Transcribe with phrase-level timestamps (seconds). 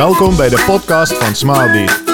[0.00, 2.04] Welkom bij de podcast van Smartbeat.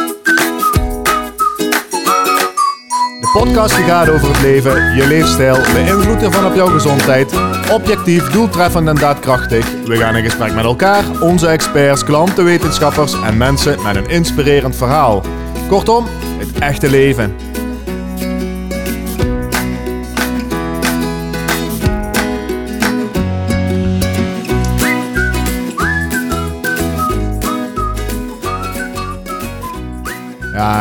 [3.20, 7.32] De podcast gaat over het leven, je leefstijl, de invloed ervan op jouw gezondheid.
[7.72, 9.72] Objectief, doeltreffend en daadkrachtig.
[9.84, 14.76] We gaan in gesprek met elkaar, onze experts, klanten, wetenschappers en mensen met een inspirerend
[14.76, 15.22] verhaal.
[15.68, 16.06] Kortom,
[16.38, 17.34] het echte leven.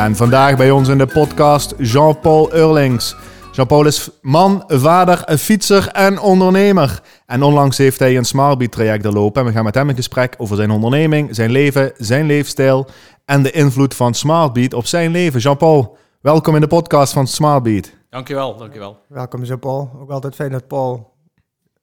[0.05, 3.15] En vandaag bij ons in de podcast Jean-Paul Urlings.
[3.51, 7.01] Jean-Paul is man, vader, fietser en ondernemer.
[7.25, 9.41] En onlangs heeft hij een Smartbeat traject doorlopen.
[9.41, 12.87] En we gaan met hem in gesprek over zijn onderneming, zijn leven, zijn leefstijl
[13.25, 15.39] en de invloed van Smartbeat op zijn leven.
[15.39, 17.91] Jean-Paul, welkom in de podcast van Smartbeat.
[18.09, 18.99] Dankjewel, dankjewel.
[19.07, 19.91] Welkom Jean-Paul.
[19.99, 21.13] Ook altijd fijn dat Paul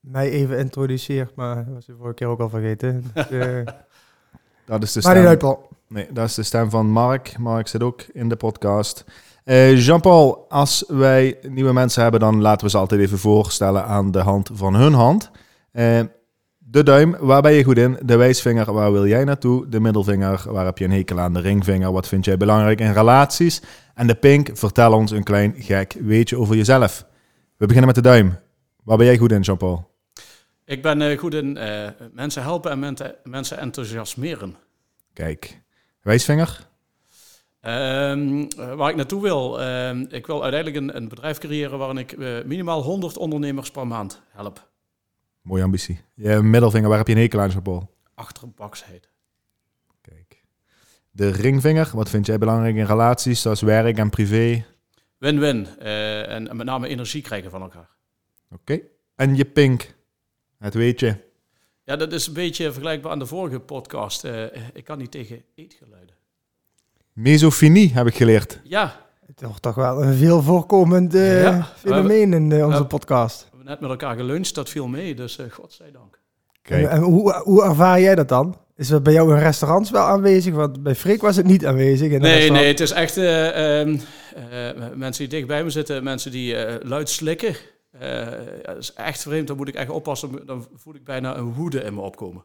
[0.01, 3.05] mij even introduceert, maar dat was de vorige keer ook al vergeten.
[3.15, 3.67] Dus, uh,
[4.67, 5.71] dat is de maar niet uit, Paul.
[5.93, 7.39] Nee, dat is de stem van Mark.
[7.39, 9.05] Mark zit ook in de podcast.
[9.45, 14.11] Uh, Jean-Paul, als wij nieuwe mensen hebben, dan laten we ze altijd even voorstellen aan
[14.11, 15.31] de hand van hun hand.
[15.73, 16.01] Uh,
[16.59, 17.99] de duim, waar ben je goed in?
[18.03, 19.69] De wijsvinger, waar wil jij naartoe?
[19.69, 21.33] De middelvinger, waar heb je een hekel aan?
[21.33, 23.63] De ringvinger, wat vind jij belangrijk in relaties?
[23.95, 27.07] En de pink, vertel ons een klein gek weetje over jezelf.
[27.57, 28.39] We beginnen met de duim.
[28.85, 29.91] Waar ben jij goed in, Jean-Paul?
[30.65, 31.59] Ik ben uh, goed in
[32.13, 34.57] mensen helpen en mensen enthousiasmeren.
[35.13, 35.61] Kijk,
[36.03, 36.71] wijsvinger?
[37.61, 39.63] Um, waar ik naartoe wil.
[39.63, 43.87] Um, ik wil uiteindelijk een, een bedrijf creëren waarin ik uh, minimaal 100 ondernemers per
[43.87, 44.71] maand help.
[45.43, 46.01] Mooie ambitie.
[46.15, 47.95] Je middelvinger, waar heb je een hekel aan, Jean-Paul?
[48.15, 49.09] Achterbaksheid.
[50.01, 50.43] Kijk.
[51.11, 54.65] De ringvinger, wat vind jij belangrijk in relaties, zoals werk en privé?
[55.19, 55.67] Win-win.
[55.83, 57.91] Uh, en, en met name energie krijgen van elkaar.
[58.51, 58.61] Oké.
[58.73, 58.89] Okay.
[59.15, 59.95] En je pink,
[60.59, 61.31] het weet je.
[61.85, 64.25] Ja, dat is een beetje vergelijkbaar aan de vorige podcast.
[64.25, 64.43] Uh,
[64.73, 66.15] ik kan niet tegen eetgeluiden.
[67.13, 68.61] Mesofinie heb ik geleerd.
[68.65, 69.01] Ja.
[69.27, 71.69] Het is toch wel een veel voorkomend uh, ja.
[71.77, 73.41] fenomeen in uh, onze we, podcast.
[73.41, 76.19] We hebben net met elkaar geluncht, dat viel mee, dus uh, godzijdank.
[76.63, 76.85] Kijk.
[76.85, 78.57] En, en hoe, hoe ervaar jij dat dan?
[78.77, 80.55] Is dat bij jou in restaurants wel aanwezig?
[80.55, 82.13] Want bij Freek was het niet aanwezig.
[82.13, 83.25] In nee, nee, het is echt uh,
[84.95, 87.57] mensen die dicht bij me zitten, mensen die luid slikken.
[88.63, 90.47] Dat is echt vreemd, dan moet ik echt oppassen.
[90.47, 92.45] Dan voel ik bijna een woede in me opkomen.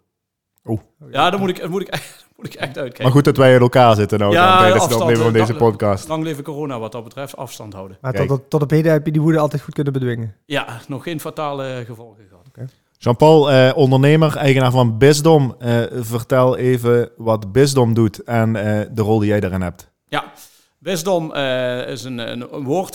[0.63, 0.81] Oh.
[1.11, 3.03] Ja, dan moet ik, dan moet ik, echt, dan moet ik echt uitkijken.
[3.03, 6.07] Maar goed dat wij in elkaar zitten nou, ja, tijdens het opnemen van deze podcast.
[6.07, 7.97] Lang leven corona wat dat betreft, afstand houden.
[8.01, 10.35] Maar tot, tot op heden heb je die woede altijd goed kunnen bedwingen?
[10.45, 12.45] Ja, nog geen fatale gevolgen gehad.
[12.47, 12.67] Okay.
[12.97, 15.55] Jean-Paul, eh, ondernemer, eigenaar van Bisdom.
[15.59, 19.91] Eh, vertel even wat Bisdom doet en eh, de rol die jij daarin hebt.
[20.07, 20.31] Ja,
[20.79, 21.33] Bisdom
[21.87, 22.93] is een, een, een woord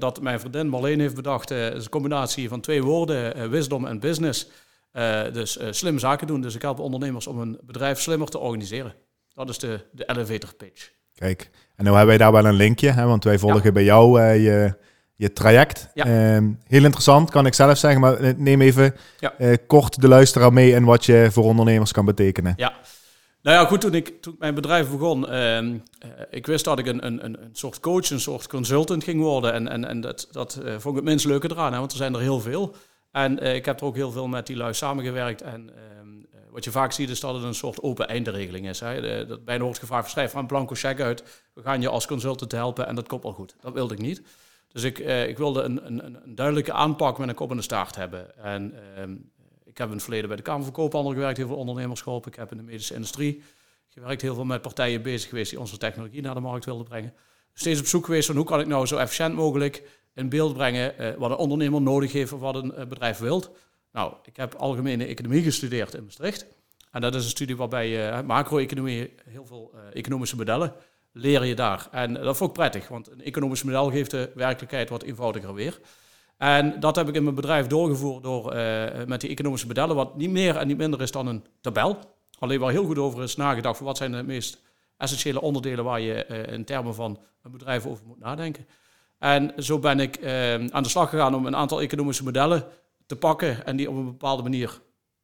[0.00, 1.48] dat mijn vriendin Marleen heeft bedacht.
[1.48, 4.48] Het is een combinatie van twee woorden, wisdom en business.
[5.32, 6.40] Dus slim zaken doen.
[6.40, 8.94] Dus ik help ondernemers om een bedrijf slimmer te organiseren.
[9.34, 10.90] Dat is de, de elevator pitch.
[11.14, 13.72] Kijk, en nu hebben wij daar wel een linkje, hè, want wij volgen ja.
[13.72, 14.74] bij jou je,
[15.14, 15.88] je traject.
[15.94, 16.04] Ja.
[16.66, 19.56] heel interessant, kan ik zelf zeggen, maar neem even ja.
[19.66, 22.54] kort de luisteraar mee in wat je voor ondernemers kan betekenen.
[22.56, 22.72] Ja.
[23.42, 25.78] Nou ja, goed, toen ik, mijn bedrijf begon, ehm,
[26.30, 29.52] ik wist dat ik een, een, een soort coach, een soort consultant ging worden.
[29.52, 32.14] En, en, en dat, dat vond ik het minst leuke eraan, hè, want er zijn
[32.14, 32.74] er heel veel.
[33.10, 35.42] En uh, ik heb er ook heel veel met die lui samengewerkt.
[35.42, 38.80] En uh, wat je vaak ziet is dat het een soort open einderegeling is.
[38.80, 39.26] Hè.
[39.26, 41.44] Dat bijna wordt gevraagd, schrijf een blanco check uit.
[41.54, 43.56] We gaan je als consultant helpen en dat komt wel goed.
[43.60, 44.22] Dat wilde ik niet.
[44.72, 47.62] Dus ik, uh, ik wilde een, een, een, duidelijke aanpak met een kop in de
[47.62, 48.38] staart hebben.
[48.38, 49.14] En ehm,
[49.78, 52.32] heb in het verleden bij de Kamer van gewerkt, heel veel ondernemers geholpen.
[52.32, 53.42] Ik heb in de medische industrie
[53.88, 57.14] gewerkt, heel veel met partijen bezig geweest die onze technologie naar de markt wilden brengen.
[57.54, 59.82] Steeds op zoek geweest van hoe kan ik nou zo efficiënt mogelijk
[60.14, 63.50] in beeld brengen uh, wat een ondernemer nodig heeft of wat een uh, bedrijf wilt.
[63.92, 66.46] Nou, ik heb algemene economie gestudeerd in Maastricht.
[66.90, 70.74] En dat is een studie waarbij je uh, macro-economie, heel veel economische modellen,
[71.12, 71.88] leer je daar.
[71.90, 75.80] En dat vond ik prettig, want een economisch model geeft de werkelijkheid wat eenvoudiger weer.
[76.38, 78.54] En dat heb ik in mijn bedrijf doorgevoerd door
[79.06, 81.98] met die economische modellen, wat niet meer en niet minder is dan een tabel.
[82.38, 84.60] Alleen waar heel goed over is nagedacht wat zijn de meest
[84.96, 88.66] essentiële onderdelen waar je in termen van een bedrijf over moet nadenken.
[89.18, 92.64] En zo ben ik eh, aan de slag gegaan om een aantal economische modellen
[93.06, 94.80] te pakken en die op een bepaalde manier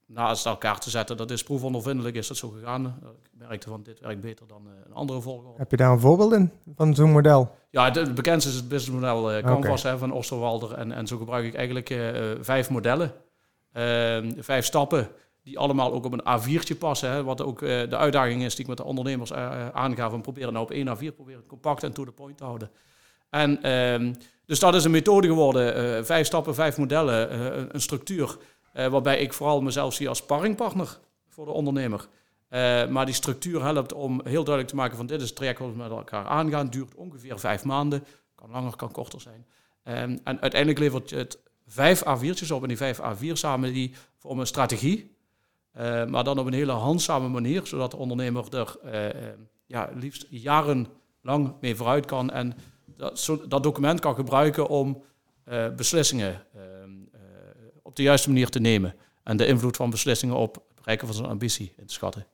[0.06, 1.16] naast elkaar te zetten.
[1.16, 2.86] Dat is proefondervindelijk, is dat zo gegaan.
[3.22, 5.58] Ik merkte van dit werkt beter dan uh, een andere volgorde.
[5.58, 7.54] Heb je daar een voorbeeld in van zo'n model?
[7.70, 9.92] Ja, het, het bekendste is het businessmodel uh, Canvas okay.
[9.92, 10.72] hè, van Osterwalder.
[10.72, 13.12] En, en zo gebruik ik eigenlijk uh, vijf modellen,
[13.72, 15.08] ehm, vijf stappen,
[15.42, 17.10] die allemaal ook op een A4'tje passen.
[17.10, 19.32] Hè, wat ook de uitdaging is die ik met de ondernemers
[19.72, 20.12] aangaf.
[20.12, 22.70] En proberen nou op één A4 proberen compact en to the point te houden.
[23.30, 24.14] En um,
[24.46, 26.06] dus dat is een methode geworden.
[26.06, 28.36] Vijf stappen, vijf modellen, een structuur.
[28.74, 30.98] Uh, waarbij ik vooral mezelf zie als sparringpartner
[31.28, 32.08] voor de ondernemer.
[32.54, 35.58] Eh, maar die structuur helpt om heel duidelijk te maken van dit is het traject
[35.58, 36.68] wat we met elkaar aangaan.
[36.68, 38.04] Duurt ongeveer vijf maanden.
[38.34, 39.46] Kan langer, kan korter zijn.
[39.82, 42.62] Ehm, en uiteindelijk levert je het vijf A4'tjes op.
[42.62, 45.16] En die vijf A4 samen die vormen een strategie.
[45.72, 47.66] Eh, maar dan op een hele handzame manier.
[47.66, 48.78] Zodat de ondernemer er
[49.66, 52.30] ja, liefst jarenlang mee vooruit kan.
[52.30, 52.56] En
[52.96, 55.02] dat, zo, dat document kan gebruiken om
[55.76, 56.90] beslissingen ehm,
[57.94, 58.94] op de juiste manier te nemen.
[59.24, 62.26] En de invloed van beslissingen op het bereiken van zijn ambitie in te schatten.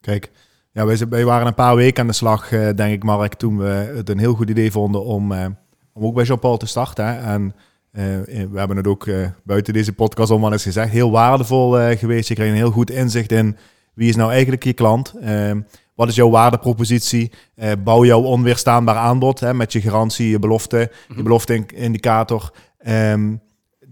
[0.00, 0.30] Kijk,
[0.72, 3.58] ja, wij, wij waren een paar weken aan de slag, uh, denk ik, Mark, toen
[3.58, 5.46] we het een heel goed idee vonden om, uh,
[5.92, 7.06] om ook bij Jean-Paul te starten.
[7.06, 7.32] Hè.
[7.32, 7.54] En
[7.92, 8.02] uh,
[8.50, 9.08] we hebben het ook
[9.44, 12.28] buiten deze podcast om eens gezegd, heel waardevol geweest.
[12.28, 13.56] Je kreeg een heel goed inzicht in
[13.94, 15.14] wie is nou eigenlijk je klant.
[15.20, 15.60] Ehm,
[15.94, 17.32] wat is jouw waardepropositie?
[17.84, 21.16] bouw jouw onweerstaanbaar aanbod hè, met je garantie, je belofte, mm -hmm.
[21.16, 22.52] je belofte-indicator.
[22.86, 23.41] Um,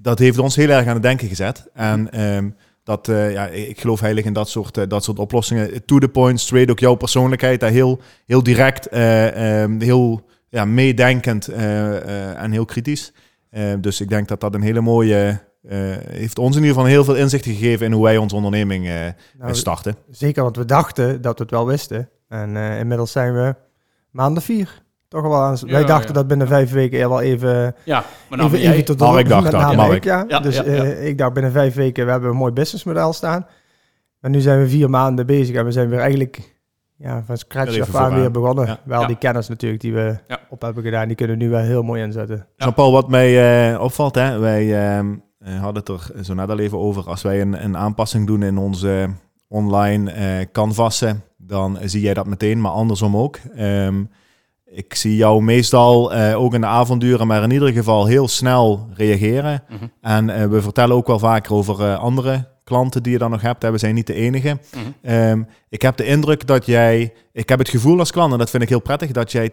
[0.03, 1.69] dat heeft ons heel erg aan het denken gezet.
[1.75, 5.85] En um, dat, uh, ja, ik geloof heilig in dat soort, uh, dat soort oplossingen.
[5.85, 7.61] To the point, straight, ook jouw persoonlijkheid.
[7.61, 13.13] Daar heel, heel direct, uh, um, heel ja, meedenkend en heel kritisch.
[13.81, 15.41] dus ik denk dat dat een hele mooie...
[16.09, 19.55] heeft ons in ieder geval heel veel inzicht gegeven in hoe wij onze onderneming nou,
[19.55, 19.97] starten.
[20.11, 22.09] Zeker, want we dachten dat we het wel wisten.
[22.29, 23.55] En inmiddels zijn we
[24.11, 25.57] maanden vier toch wel aan.
[25.61, 26.15] Ja, wij dachten ja.
[26.15, 27.75] dat binnen vijf weken er wel even.
[27.85, 29.77] Ja, maar dan even, even tot de Mark dacht dat.
[29.77, 30.05] Mark.
[30.05, 30.25] Ja.
[30.29, 30.41] ja.
[30.41, 33.47] Dus uh, ik dacht binnen vijf weken, we hebben een mooi businessmodel staan.
[34.21, 36.59] Maar nu zijn we vier maanden bezig en we zijn weer eigenlijk
[36.97, 38.79] ja, van scratch af aan weer begonnen.
[38.85, 40.19] Wel die kennis natuurlijk die we
[40.49, 42.47] op hebben gedaan, die kunnen we nu wel heel mooi inzetten.
[42.57, 44.65] Jean-Paul, wat mij uh, opvalt, hè, wij
[44.99, 47.05] uh, hadden het er zo net al even over.
[47.05, 49.09] Als wij een, een aanpassing doen in onze
[49.49, 53.39] online canvassen, dan zie jij dat meteen, maar andersom ook.
[53.59, 54.11] Um,
[54.73, 58.89] ik zie jou meestal uh, ook in de avonduren, maar in ieder geval heel snel
[58.95, 59.63] reageren.
[59.69, 59.93] Mm -hmm.
[60.01, 63.41] En uh, we vertellen ook wel vaker over uh, andere klanten die je dan nog
[63.41, 63.71] hebt.
[63.71, 64.49] We zijn niet de enige.
[64.49, 65.15] Mm -hmm.
[65.15, 68.51] um, ik heb de indruk dat jij, ik heb het gevoel als klant, en dat
[68.51, 69.53] vind ik heel prettig, dat jij 24-7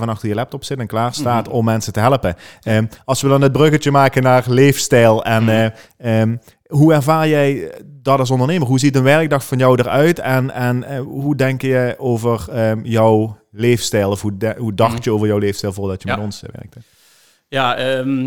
[0.00, 1.58] achter je laptop zit en klaar staat mm -hmm.
[1.58, 2.36] om mensen te helpen.
[2.64, 5.72] Um, als we dan het bruggetje maken naar leefstijl en
[6.04, 8.68] um, hoe ervaar jij dat als ondernemer?
[8.68, 10.18] Hoe ziet een werkdag van jou eruit?
[10.18, 12.48] En, en hoe denk je over
[12.82, 14.10] jouw leefstijl?
[14.10, 16.16] Of hoe, de, hoe dacht je over jouw leefstijl voordat je ja.
[16.16, 16.80] met ons uh, werkte?
[17.48, 18.26] Ja, um,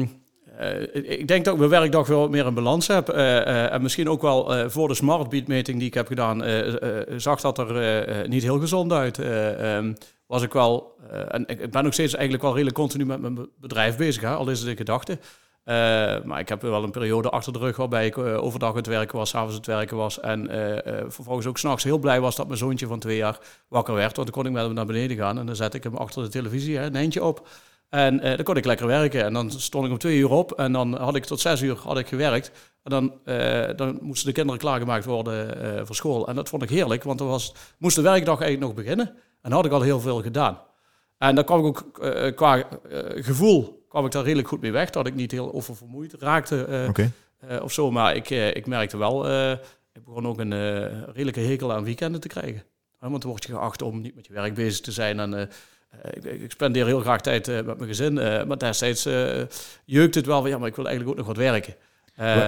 [0.60, 0.82] uh,
[1.20, 3.10] ik denk dat ik mijn werkdag wel meer in balans heb.
[3.10, 6.44] en misschien ook wel voor de Smartbeat meting die ik heb gedaan,
[7.18, 9.18] zag dat er niet heel gezond uit.
[9.18, 9.96] Um,
[10.28, 10.96] was ik wel,
[11.28, 14.50] en ik ben nog steeds eigenlijk wel redelijk continu met mijn bedrijf bezig, hè, al
[14.50, 15.20] is het in gedachten.
[15.66, 15.76] Uh,
[16.24, 19.18] maar ik heb wel een periode achter de rug waarbij ik uh, overdag het werken
[19.18, 20.20] was, avonds het werken was.
[20.20, 20.78] En uh,
[21.08, 24.16] vervolgens ook s'nachts heel blij was dat mijn zoontje van twee jaar wakker werd.
[24.16, 26.24] Want dan kon ik met hem naar beneden gaan en dan zette ik hem achter
[26.24, 27.48] de televisie, hè, een eindje op.
[27.90, 29.24] En dan kon ik lekker werken.
[29.24, 31.78] En dan stond ik om twee uur op en dan had ik tot zes uur
[31.78, 32.52] had ik gewerkt.
[32.84, 33.14] En dan,
[33.76, 36.28] dan moesten de kinderen klaargemaakt worden voor school.
[36.28, 39.16] En dat vond ik heerlijk, want dan was, moest de werkdag eigenlijk nog beginnen.
[39.42, 40.62] En had ik al heel veel gedaan.
[41.18, 42.64] En dan kwam ik ook qua
[43.16, 44.90] gevoel kwam ik daar redelijk goed mee weg.
[44.90, 47.12] Dat ik niet heel oververmoeid raakte uh, okay.
[47.50, 47.92] uh, of zo.
[47.92, 49.50] Maar ik, uh, ik merkte wel,
[49.94, 50.54] ik begon ook een
[51.14, 52.64] redelijke hekel aan weekenden te krijgen.
[53.00, 55.20] want dan word je geacht om niet met je werk bezig te zijn.
[55.20, 55.50] En
[56.12, 58.14] ik, ik, spendeer heel graag tijd met mijn gezin.
[58.48, 59.04] maar destijds
[59.86, 61.76] jeukt het wel van, ja, maar ik wil eigenlijk ook nog wat werken.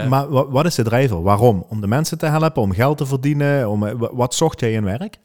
[0.09, 1.21] maar wat is de drijver?
[1.21, 1.65] Waarom?
[1.69, 3.69] Om de mensen te helpen, om geld te verdienen?
[3.69, 5.17] Om, wat zocht jij in werk?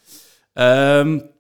[0.55, 1.37] Um,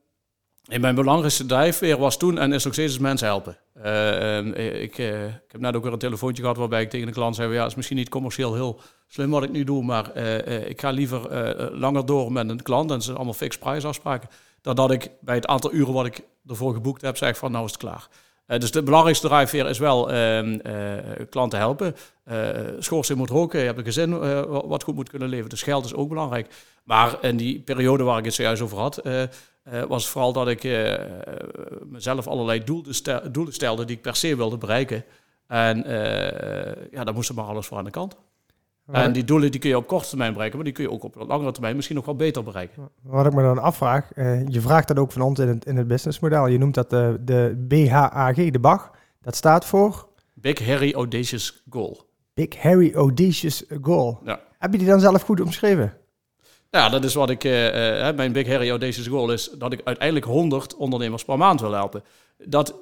[0.68, 3.56] in mijn belangrijkste drijfveer was toen en is nog steeds mensen helpen.
[3.84, 7.12] Uh, ik, uh, ik, heb net ook weer een telefoontje gehad waarbij ik tegen de
[7.12, 10.10] klant zei: ja, het is misschien niet commercieel heel slim wat ik nu doe, maar
[10.16, 11.30] uh, ik ga liever
[11.72, 14.28] langer door met een klant en ze zijn allemaal fix prijsafspraken.
[14.62, 17.64] Dan dat ik bij het aantal uren wat ik ervoor geboekt heb, zeg van nou
[17.64, 18.08] is het klaar.
[18.46, 20.58] dus de belangrijkste drijfveer is wel ehm,
[21.30, 21.94] klanten helpen.
[22.78, 24.18] schoorsteen moet roken, je hebt een gezin
[24.68, 25.48] wat goed moet kunnen leven.
[25.48, 26.54] Dus geld is ook belangrijk.
[26.84, 29.02] Maar in die periode waar ik het zojuist over had,
[29.72, 30.94] uh, was vooral dat ik uh,
[31.84, 35.04] mezelf allerlei doelen, stel, doelen stelde die ik per se wilde bereiken.
[35.46, 38.16] En uh, ja, daar moest er maar alles voor aan de kant.
[38.92, 41.02] En die doelen die kun je op korte termijn bereiken, maar die kun je ook
[41.02, 42.88] op langere termijn misschien nog wel beter bereiken.
[43.02, 44.10] Wat ik me dan afvraag,
[44.48, 46.46] je vraagt dat ook van ons in het, in het businessmodel.
[46.46, 48.90] Je noemt dat de, de BHAG, de BAG.
[49.22, 50.08] Dat staat voor?
[50.34, 52.00] Big Harry Audacious Goal.
[52.34, 54.18] Big Harry Audacious Goal.
[54.24, 54.40] Ja.
[54.58, 55.92] Heb je die dan zelf goed omschreven?
[56.70, 59.80] Ja, dat is wat ik, uh, uh, mijn Big Harry Audacious goal is dat ik
[59.84, 62.04] uiteindelijk 100 ondernemers per maand wil helpen.
[62.38, 62.74] Dat,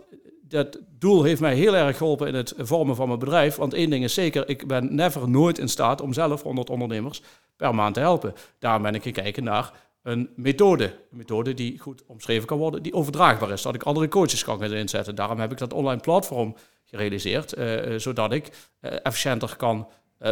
[0.43, 3.57] dat doel heeft mij heel erg geholpen in het vormen van mijn bedrijf.
[3.57, 7.23] Want één ding is zeker, ik ben never nooit in staat om zelf 100 ondernemers
[7.57, 8.35] per maand te helpen.
[8.59, 10.85] Daarom ben ik gekeken naar een methode.
[10.85, 13.62] Een methode die goed omschreven kan worden, die overdraagbaar is.
[13.62, 15.14] Dat ik andere coaches kan gaan inzetten.
[15.14, 18.50] Daarom heb ik dat online platform gerealiseerd, uh, zodat ik
[18.81, 19.88] efficiënter kan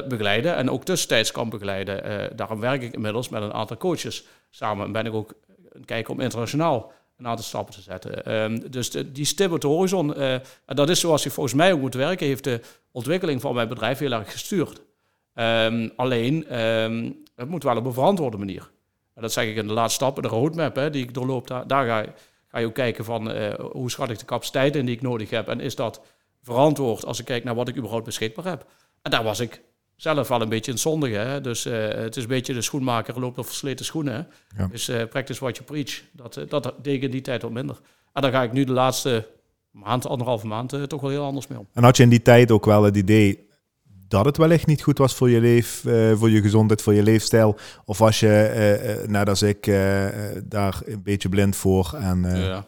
[0.08, 2.36] begeleiden en ook tussentijds kan begeleiden.
[2.36, 5.34] daarom werk ik inmiddels met een aantal coaches samen en ben ik ook
[5.72, 8.24] een kijken om internationaal een aantal stappen te zetten.
[8.24, 11.80] Ehm, dus die stip op de horizon, en dat is zoals je volgens mij ook
[11.80, 12.60] moet werken, heeft de
[12.92, 14.80] ontwikkeling van mijn bedrijf heel erg gestuurd.
[15.34, 18.70] Um, alleen, um, het moet wel op een verantwoorde manier.
[19.14, 21.66] En dat zeg ik in de laatste stap, de roadmap hè, die ik doorloop, daar,
[21.66, 22.12] daar ga,
[22.48, 25.48] ga, je ook kijken van hoe schat ik de capaciteit in die ik nodig heb.
[25.48, 26.00] En is dat
[26.42, 28.66] verantwoord als ik kijk naar wat ik überhaupt beschikbaar heb.
[29.02, 29.62] En daar was ik
[29.96, 31.16] zelf wel een beetje in zondige.
[31.16, 31.40] Hè?
[31.40, 34.28] Dus uh, het is een beetje de schoenmaker loopt op versleten schoenen.
[34.56, 34.66] Ja.
[34.66, 36.02] Dus uh, practice what you preach.
[36.12, 37.80] Dat, dat deed ik in die tijd wat minder.
[38.12, 39.28] En daar ga ik nu de laatste
[39.70, 41.66] maand, anderhalve maand, toch wel heel anders mee om.
[41.72, 43.48] En had je in die tijd ook wel het idee
[44.08, 45.84] dat het wellicht niet goed was voor je leef,
[46.14, 47.56] voor je gezondheid, voor je leefstijl?
[47.84, 49.64] Of was je, net als ik,
[50.44, 51.94] daar een beetje blind voor?
[51.94, 52.64] En, ja.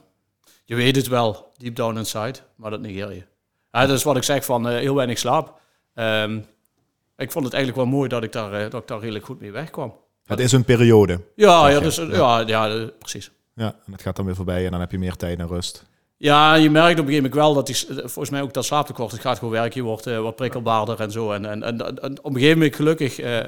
[0.64, 3.22] Je weet het wel, deep down inside, maar dat negeer je.
[3.70, 5.60] Ja, dat is wat ik zeg van heel weinig slaap.
[5.94, 6.44] Um,
[7.16, 9.52] ik vond het eigenlijk wel mooi dat ik daar, dat ik daar redelijk goed mee
[9.52, 9.94] wegkwam.
[10.24, 11.20] Het is een periode.
[11.34, 12.40] Ja, ja, dus, ja.
[12.40, 13.30] ja, ja, precies.
[13.54, 15.84] Ja, en het gaat dan weer voorbij en dan heb je meer tijd en rust.
[16.16, 19.12] Ja, je merkt op een gegeven moment wel dat hij, volgens mij ook dat slaaptekort,
[19.12, 21.32] het gaat gewoon werken, je wordt uh, wat prikkelbaarder en zo.
[21.32, 23.42] En, en, en, en, op een gegeven moment gelukkig, uh, uh,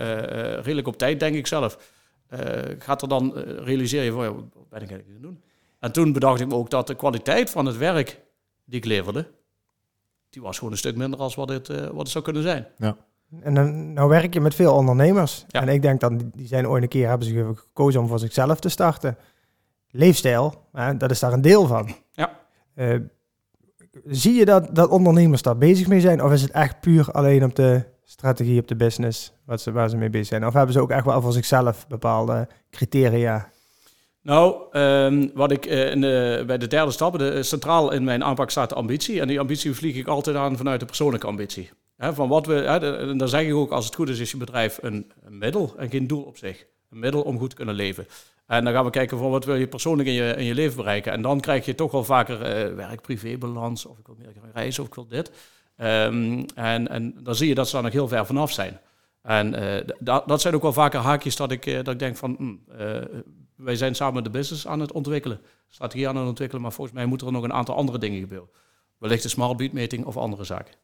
[0.53, 1.79] redelijk op tijd denk ik zelf,
[2.79, 5.43] gaat er dan, realiseer je van, ja, wat ben ik eigenlijk gaan doen?
[5.81, 8.21] En toen bedacht ik me ook dat de kwaliteit van het werk
[8.65, 9.27] die ik leverde,
[10.31, 12.67] die was gewoon een stuk minder als wat het, wat het zou kunnen zijn.
[12.77, 12.97] Ja.
[13.41, 15.45] En dan nou werk je met veel ondernemers.
[15.49, 15.61] Ja.
[15.61, 18.61] En ik denk dan, die zijn ooit een keer, hebben ze gekozen om voor zichzelf
[18.61, 19.19] te starten.
[19.91, 20.55] Leefstijl,
[20.99, 21.95] dat is daar een deel van.
[22.13, 22.39] Ja.
[22.75, 23.01] Uh,
[24.05, 26.23] zie je dat, dat ondernemers daar bezig mee zijn?
[26.23, 29.89] Of is het echt puur alleen op de strategie, op de business, wat ze, waar
[29.89, 30.47] ze mee bezig zijn?
[30.47, 33.51] Of hebben ze ook echt wel voor zichzelf bepaalde criteria?
[34.23, 38.25] Nou, um, wat ik uh, in de, bij de derde stap, de, centraal in mijn
[38.25, 39.21] aanpak staat de ambitie.
[39.21, 41.71] En die ambitie vlieg ik altijd aan vanuit de persoonlijke ambitie.
[41.99, 44.79] Van wat we, hè, dan zeg ik ook, als het goed is, is je bedrijf
[44.83, 46.67] een, middel en geen doel op zich.
[46.91, 48.07] Een middel om goed te kunnen leven.
[48.47, 50.77] En dan gaan we kijken van wat wil je persoonlijk in je, in je leven
[50.77, 51.13] bereiken.
[51.13, 53.87] En dan krijg je toch wel vaker uh, werk-privé-balans.
[53.87, 55.31] Of ik wil meer gaan reizen of ik wil dit.
[55.77, 58.81] Um, en, en dan zie je dat ze daar nog heel ver vanaf zijn.
[59.23, 62.37] En uh, dat zijn ook wel vaker haakjes dat ik, uh, dat ik denk van...
[62.39, 62.61] Mm,
[63.57, 65.41] wij zijn samen de business aan het ontwikkelen.
[65.69, 66.63] Strategie aan het ontwikkelen.
[66.63, 68.49] Maar volgens mij moeten er nog een aantal andere dingen gebeuren.
[68.99, 70.75] Wellicht een smart beat meting of andere zaken.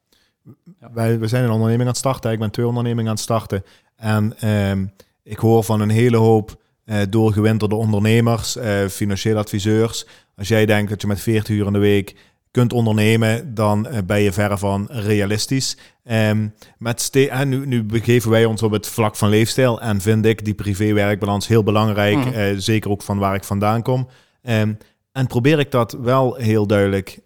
[0.81, 0.91] Ja.
[0.93, 2.33] Wij, we zijn een onderneming aan het starten.
[2.33, 3.65] Ik ben twee ondernemingen aan het starten.
[3.97, 10.07] En um, ik hoor van een hele hoop uh, doorgewinterde ondernemers, uh, financieel adviseurs.
[10.37, 12.17] Als jij denkt dat je met 40 uur in de week
[12.51, 15.77] kunt ondernemen, dan uh, ben je verre van realistisch.
[16.05, 17.11] Um, met
[17.45, 21.47] nu, nu begeven wij ons op het vlak van leefstijl en vind ik die privé-werkbalans
[21.47, 22.61] heel belangrijk, mm.
[22.61, 24.09] zeker ook van waar ik vandaan kom.
[24.43, 24.79] Um,
[25.15, 27.19] en probeer ik dat wel heel duidelijk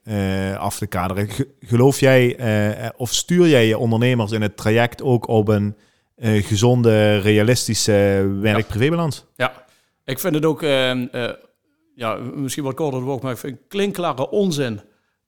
[0.59, 1.29] af te kaderen.
[1.61, 5.77] Geloof jij of stuur jij je ondernemers in het traject ook op een
[6.19, 9.25] uh, gezonde, realistische werk-privébalans.
[9.37, 9.65] Ja.
[10.05, 11.07] ik vind het ook, uh,
[11.95, 14.81] ja, misschien wat korter woord, maar ik vind klinkklare onzin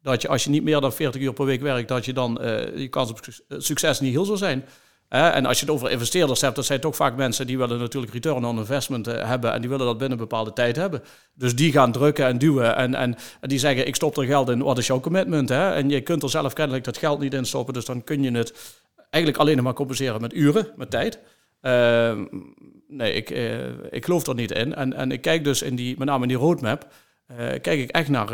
[0.03, 2.39] dat je als je niet meer dan 40 uur per week werkt, dat je dan
[2.75, 4.65] je kans op succes niet heel zou zijn.
[5.11, 8.13] En als je het over investeerders hebt, dat zijn toch vaak mensen die willen natuurlijk
[8.13, 11.03] return on investment hebben en die willen dat binnen een bepaalde tijd hebben.
[11.35, 14.63] Dus die gaan drukken en duwen en, en, die zeggen ik stop er geld in,
[14.63, 15.49] wat is jouw commitment?
[15.49, 15.73] Hè?
[15.73, 18.31] En je kunt er zelf kennelijk dat geld niet in stoppen, dus dan kun je
[18.31, 18.79] het
[19.11, 21.19] eigenlijk alleen maar compenseren met uren, met tijd.
[21.63, 22.19] Uh,
[22.89, 24.75] nee, ik, uh, ik geloof er niet in.
[24.75, 26.87] En, en ik kijk dus in die, met name in die roadmap,
[27.37, 28.29] kijk ik echt naar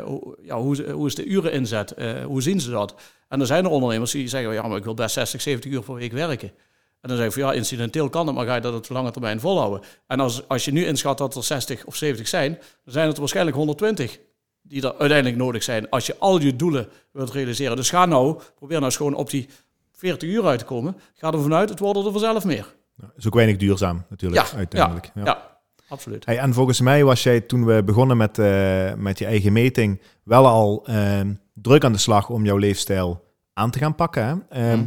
[0.00, 2.94] hoe, ja, hoe, hoe is de uren inzet, hoe zien ze dat?
[3.28, 5.82] En er zijn er ondernemers die zeggen, ja, maar ik wil best 60, 70 uur
[5.82, 6.52] per week werken.
[7.00, 9.10] En dan zeg ik van ja, incidenteel kan het, maar ga je dat op lange
[9.10, 9.80] termijn volhouden.
[10.06, 12.52] En als, als je nu inschat dat er 60 of 70 zijn,
[12.84, 14.18] dan zijn het er waarschijnlijk 120
[14.62, 17.76] die er uiteindelijk nodig zijn als je al je doelen wilt realiseren.
[17.76, 19.48] Dus ga nou, probeer nou eens gewoon op die
[19.92, 22.74] 40 uur uit te komen, ga er vanuit, het worden er vanzelf meer.
[22.94, 25.10] Nou, is ook weinig duurzaam natuurlijk, ja, uiteindelijk.
[25.14, 25.49] Ja, ja.
[25.90, 26.24] Absoluut.
[26.24, 30.00] Hey, en volgens mij was jij toen we begonnen met, uh, met je eigen meting
[30.22, 31.20] wel al uh,
[31.54, 34.46] druk aan de slag om jouw leefstijl aan te gaan pakken.
[34.48, 34.74] Hè?
[34.74, 34.80] Uh,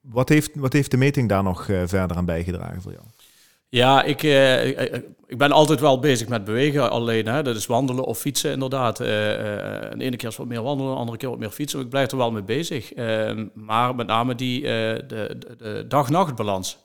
[0.00, 3.04] wat, heeft, wat heeft de meting daar nog uh, verder aan bijgedragen voor jou?
[3.68, 4.66] Ja, ik, uh,
[5.26, 7.26] ik ben altijd wel bezig met bewegen alleen.
[7.26, 7.42] Hè.
[7.42, 9.00] Dat is wandelen of fietsen inderdaad.
[9.00, 11.80] Uh, de ene keer is wat meer wandelen, de andere keer wat meer fietsen.
[11.80, 12.92] Ik blijf er wel mee bezig.
[12.92, 16.78] Ehm, maar met name die de, de, de dag-nachtbalans.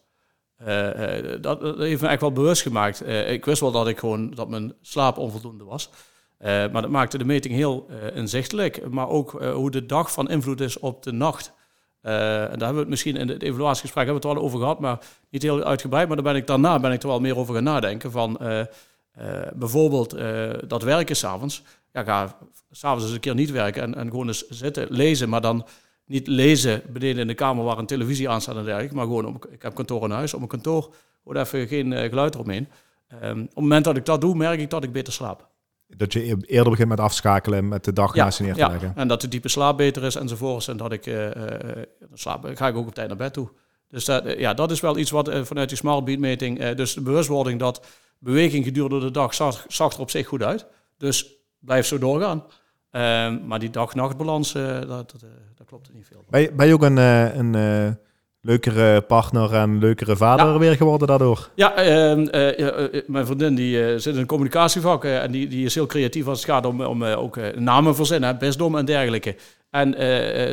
[1.42, 3.08] Dat, dat, heeft me echt wel bewust gemaakt.
[3.08, 5.90] ik wist wel dat ik gewoon dat mijn slaap onvoldoende was.
[6.40, 8.90] maar dat maakte de meting heel inzichtelijk.
[8.90, 11.54] Maar ook hoe de dag van invloed is op de nacht.
[12.02, 14.80] En daar hebben we het misschien in het evaluatiegesprek hebben we het al over gehad,
[14.80, 15.00] maar
[15.30, 16.08] niet heel uitgebreid.
[16.08, 18.12] Maar ben ik daarna ben ik er wel meer over gaan nadenken.
[18.12, 18.40] Van
[19.54, 20.18] bijvoorbeeld
[20.68, 21.64] dat werken s'avonds.
[21.94, 22.38] Ja, ga
[22.72, 25.30] s'avonds eens een keer niet werken en, en gewoon eens zitten lezen.
[25.30, 25.66] Maar dan
[26.08, 29.26] niet lezen beneden in de kamer waar een televisie aan staat en dergelijke, maar gewoon,
[29.26, 32.68] op, ik heb kantoor in huis, op mijn kantoor wordt even geen uh, geluid eromheen.
[33.24, 35.48] Um, op het moment dat ik dat doe, merk ik dat ik beter slaap.
[35.88, 38.70] Dat je eerder begint met afschakelen, met de dag ja, naast je neer te ja,
[38.70, 38.92] leggen.
[38.96, 40.68] en dat de diepe slaap beter is enzovoorts.
[40.68, 41.30] En dat ik, uh,
[42.14, 43.50] slaap, ga ik ook op tijd naar bed toe.
[43.90, 47.02] Dus dat, ja, dat is wel iets wat vanuit die smart beat meting, dus de
[47.02, 47.86] bewustwording dat
[48.20, 50.66] beweging gedurende de dag zag, zag er op zich goed uit.
[50.98, 52.44] Dus blijf zo doorgaan.
[52.98, 55.14] Ehm, maar die dag-nachtbalans, dat, dat,
[55.56, 56.24] dat, klopt er niet veel.
[56.30, 57.98] Ben je, ben je ook een, een
[58.48, 61.50] leukere partner en leukere vader weer geworden daardoor?
[61.56, 65.66] Ja, ehm, eh, eh, mijn vriendin die uh, zit in een communicatievak en die, die
[65.66, 69.36] is heel creatief als het gaat om, om ook namen verzinnen, bestdom en dergelijke.
[69.70, 69.94] En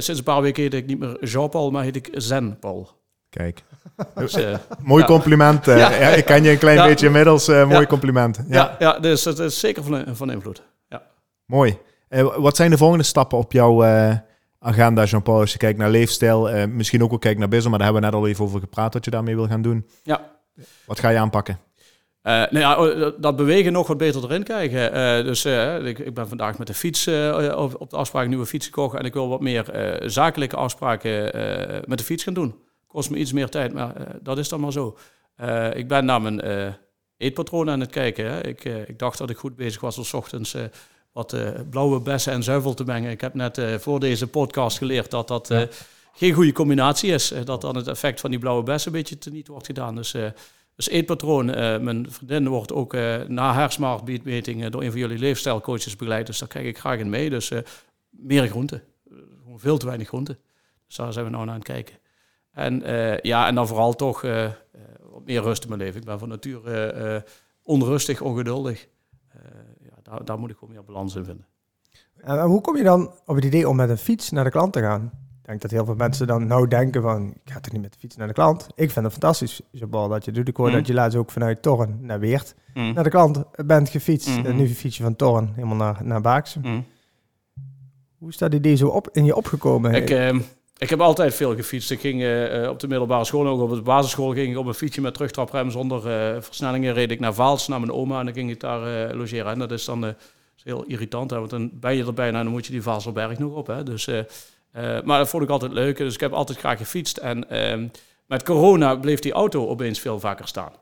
[0.03, 2.89] sinds een paar weken heet ik niet meer Jean-Paul, maar heet ik Zen-Paul.
[3.31, 3.63] Kijk.
[4.15, 4.37] Dus,
[4.83, 5.67] mooi compliment.
[5.83, 5.91] Ja.
[5.91, 7.49] ik ken je een klein beetje inmiddels.
[7.49, 8.41] mooi compliment.
[8.49, 10.63] Ja, ja, dus dat is zeker van, van invloed.
[10.89, 11.03] Ja.
[11.47, 11.79] Mooi.
[12.37, 13.83] Wat zijn de volgende stappen op jouw
[14.65, 17.79] agenda, Jean-Paul, als je kijkt naar leefstijl, uh, misschien ook wel kijkt naar business, maar
[17.79, 19.87] daar hebben we net al even over gepraat wat je daarmee wil gaan doen.
[20.03, 20.31] Ja.
[20.87, 21.59] Wat ga je aanpakken?
[22.23, 25.25] Nou ja, dat bewegen nog wat beter erin krijgen.
[25.25, 25.45] Dus
[25.85, 27.07] ik, ik, ben vandaag met de fiets
[27.57, 31.23] op de afspraak nieuwe fiets gekocht en ik wil wat meer zakelijke afspraken
[31.87, 32.55] met de fiets gaan doen.
[32.87, 34.97] Kost me iets meer tijd, maar dat is dan maar zo.
[35.73, 36.75] ik ben naar mijn
[37.17, 38.31] eetpatroon aan het kijken.
[38.31, 38.47] Hè.
[38.47, 40.57] Ik, ik dacht dat ik goed bezig was als ochtends
[41.15, 43.11] wat uh, blauwe bessen en zuivel te mengen.
[43.11, 45.63] Ik heb net uh, voor deze podcast geleerd dat dat uh,
[46.13, 47.35] geen goede combinatie is.
[47.45, 49.95] dat dan het effect van die blauwe bessen een beetje teniet wordt gedaan.
[49.95, 50.17] Dus,
[50.77, 51.47] dus eetpatroon.
[51.85, 52.93] mijn vriendin wordt ook
[53.29, 56.27] na haar smart door een van jullie leefstijlcoaches begeleid.
[56.27, 57.31] Dus daar kijk ik graag in mee.
[57.31, 57.51] Dus
[58.11, 58.83] meer groenten.
[59.43, 60.39] Gewoon veel te weinig groenten.
[60.87, 61.99] Dus daar zijn we nou naar aan het kijken.
[62.53, 62.83] En,
[63.23, 64.21] ja, en dan vooral toch
[65.11, 66.01] wat meer rust in mijn leven.
[66.01, 67.25] Ik ben van nature
[67.63, 68.87] onrustig, ongeduldig
[70.15, 71.47] daar, daar moet ik gewoon meer balans in vinden.
[72.17, 74.73] En hoe kom je dan op het idee om met een fiets naar de klant
[74.73, 75.11] te gaan?
[75.41, 77.93] Ik denk dat heel veel mensen dan nou denken van, ik ga toch niet met
[77.93, 78.67] de fiets naar de klant.
[78.75, 80.49] Ik vind het fantastisch, Jabal, dat je doet.
[80.49, 80.75] Ik hoor mm.
[80.75, 82.93] dat je laatst ook vanuit Torren naar Weert mm.
[82.93, 84.29] naar de klant bent gefietst.
[84.29, 84.45] Mm -hmm.
[84.45, 86.59] En nu fiets je van Torren helemaal naar, naar Baakse.
[86.63, 86.85] Mm.
[88.19, 89.95] Hoe is dat idee zo op, in je opgekomen?
[89.95, 90.41] Ik, uh,
[90.79, 91.91] ik heb altijd veel gefietst.
[91.91, 94.75] Ik ging uh, op de middelbare school, ook op de basisschool, ging ik op een
[94.75, 96.95] fietsje met terugtraprem zonder uh, versnellingen.
[96.95, 99.53] Reed ik naar Vaals, naar mijn oma en dan ging ik daar logeren.
[99.53, 100.15] En dat is dan
[100.63, 103.39] heel irritant, hè, want dan ben je er bijna en dan moet je die Vaalselberg
[103.39, 103.67] nog op.
[103.67, 103.83] Hè.
[103.83, 104.07] Dus,
[105.05, 107.17] maar dat vond ik altijd leuk, dus ik heb altijd graag gefietst.
[107.17, 107.89] En ehm,
[108.27, 110.73] met corona bleef die auto opeens veel vaker staan.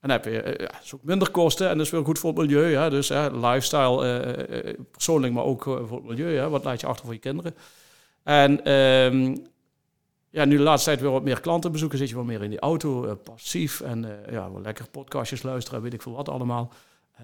[0.00, 2.38] En dan heb je is ook minder kosten en dat is weer goed voor het
[2.38, 2.74] milieu.
[2.74, 2.90] Hè.
[2.90, 6.36] Dus lifestyle, persoonlijk, maar ook voor het milieu.
[6.36, 6.48] Hè.
[6.48, 7.54] Wat laat je achter voor je kinderen?
[8.22, 9.46] En um,
[10.30, 12.50] ja, nu de laatste tijd weer wat meer klanten bezoeken, zit je wat meer in
[12.50, 16.28] die auto, uh, passief en uh, ja, wel lekker podcastjes luisteren, weet ik veel wat
[16.28, 16.72] allemaal.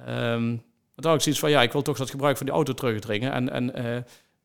[0.08, 0.62] Um,
[0.94, 3.32] dan had ik zoiets van, ja, ik wil toch dat gebruik van die auto terugdringen.
[3.32, 3.96] En, en uh,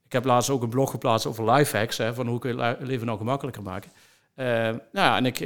[0.05, 3.05] ik heb laatst ook een blog geplaatst over lifehacks, hè, van hoe kun je leven
[3.05, 3.91] nou gemakkelijker maken.
[4.35, 5.39] nou ja, en ik,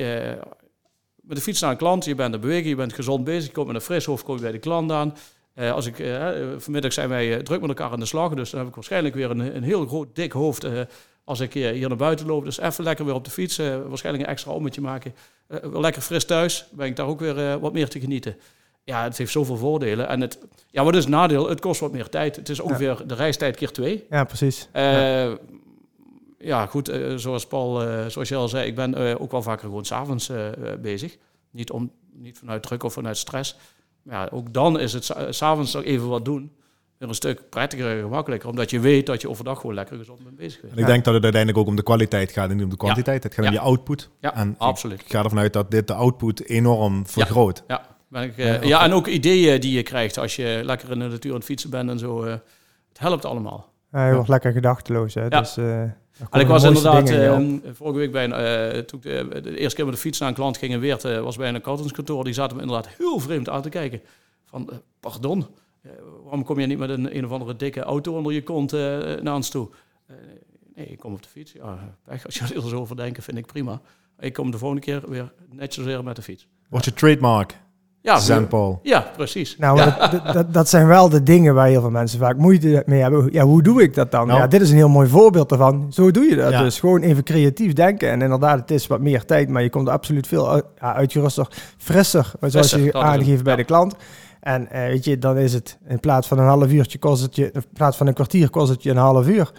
[1.16, 3.52] met de fiets naar een klant, je bent er bewegen, je bent gezond bezig, je
[3.52, 5.14] komt met een fris hoofd, kom je bij de klant aan.
[5.56, 8.60] Uh, als ik, uh, vanmiddag zijn wij druk met elkaar aan de slag, dus dan
[8.60, 10.68] heb ik waarschijnlijk weer een, een heel groot dik hoofd
[11.24, 12.44] als ik hier naar buiten loop.
[12.44, 15.16] Dus even lekker weer op de fiets, waarschijnlijk een extra ommetje maken.
[15.74, 18.36] lekker fris thuis, ben ik daar ook weer wat meer te genieten.
[18.84, 20.08] Ja, het heeft zoveel voordelen.
[20.08, 20.40] En het,
[20.70, 21.50] ja, wat is het nadeel?
[21.50, 22.36] Het kost wat meer tijd.
[22.36, 24.06] Het is ongeveer de reistijd keer twee.
[24.10, 24.70] Ja, precies.
[24.74, 25.38] Ja.
[26.38, 26.66] ja.
[26.66, 30.32] goed, zoals Paul, zoals je al zei, ik ben ook wel vaker gewoon s'avonds
[30.82, 31.18] bezig.
[31.52, 33.56] Niet, om, niet vanuit druk of vanuit stress
[34.10, 36.52] ja, ook dan is het s'avonds nog even wat doen.
[36.98, 38.50] Weer een stuk prettiger en gemakkelijker.
[38.50, 41.14] Omdat je weet dat je overdag gewoon lekker gezond bent bezig En ik denk dat
[41.14, 43.24] het uiteindelijk ook om de kwaliteit gaat en niet om de kwantiteit.
[43.24, 44.10] Het gaat om je output.
[44.20, 45.02] Ja, en absoluut.
[45.02, 47.64] Ik ga ervan uit dat dit de output enorm vergroot.
[47.68, 51.00] Ja, ben ik, uh, ja, en ook ideeën die je krijgt als je lekker in
[51.00, 52.24] de natuur aan het fietsen bent en zo.
[52.24, 52.32] Uh,
[52.90, 53.74] het helpt allemaal.
[53.92, 55.14] Ja, je wordt lekker gedachteloos.
[55.14, 55.30] Hè?
[55.30, 55.84] Dus, uh,
[56.30, 59.86] en ik was inderdaad uh, vorige week bij een, uh, toen ik de, eerste keer
[59.86, 62.24] met de fiets naar een klant ging in Weert, uh, was bij een accountantskantoor.
[62.24, 64.02] Die zaten me inderdaad heel vreemd aan te kijken.
[64.46, 65.48] Van, pardon,
[66.24, 68.72] waarom kom je niet met een een of andere dikke auto onder je kont
[69.22, 69.70] naar ons toe?
[70.76, 71.52] nee, ik kom op de fiets.
[71.52, 73.82] Ja, als je er zo over denken, vind ik prima.
[74.20, 76.48] Ik kom de volgende keer weer netjes weer met de fiets.
[76.70, 77.58] Wat je trademark?
[78.06, 78.48] Ja, St.
[78.48, 78.80] Paul.
[78.84, 79.58] Ja, precies.
[79.58, 83.02] Nou, Dat, dat, dat, zijn wel de dingen waar heel veel mensen vaak moeite mee
[83.02, 83.30] hebben.
[83.32, 84.28] Ja, hoe doe ik dat dan?
[84.28, 84.40] Nou.
[84.40, 85.88] Ja, dit is een heel mooi voorbeeld daarvan.
[85.90, 86.52] Zo doe je dat.
[86.52, 88.10] Dus gewoon even creatief denken.
[88.10, 92.32] En inderdaad, het is wat meer tijd, maar je komt er absoluut veel uitgeruster, frisser,
[92.42, 93.96] zoals je aangeeft bij de klant.
[94.40, 97.36] En uh, weet je, dan is het in plaats van een half uurtje kost het
[97.36, 99.52] je, in plaats van een kwartier kost het je een half uur.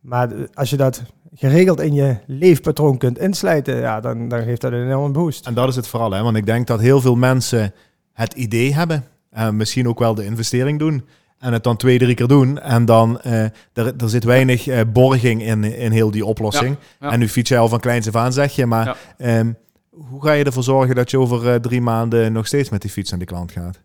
[0.00, 1.02] Maar als je dat
[1.34, 5.46] geregeld in je leefpatroon kunt insluiten, ja, dan, dan geeft dat een enorme boost.
[5.46, 6.22] En dat is het vooral, hè?
[6.22, 7.74] want ik denk dat heel veel mensen
[8.12, 11.04] het idee hebben, en misschien ook wel de investering doen,
[11.38, 12.60] En het dan twee, drie keer doen.
[12.60, 16.76] En dan, uh, er, er zit weinig uh, borging in, in heel die oplossing.
[16.98, 18.66] En nu fiets je al van kleins af aan, zeg je.
[18.66, 19.56] Maar um,
[19.90, 22.90] hoe ga je ervoor zorgen dat je over uh, drie maanden nog steeds met die
[22.90, 23.80] fiets naar die klant gaat?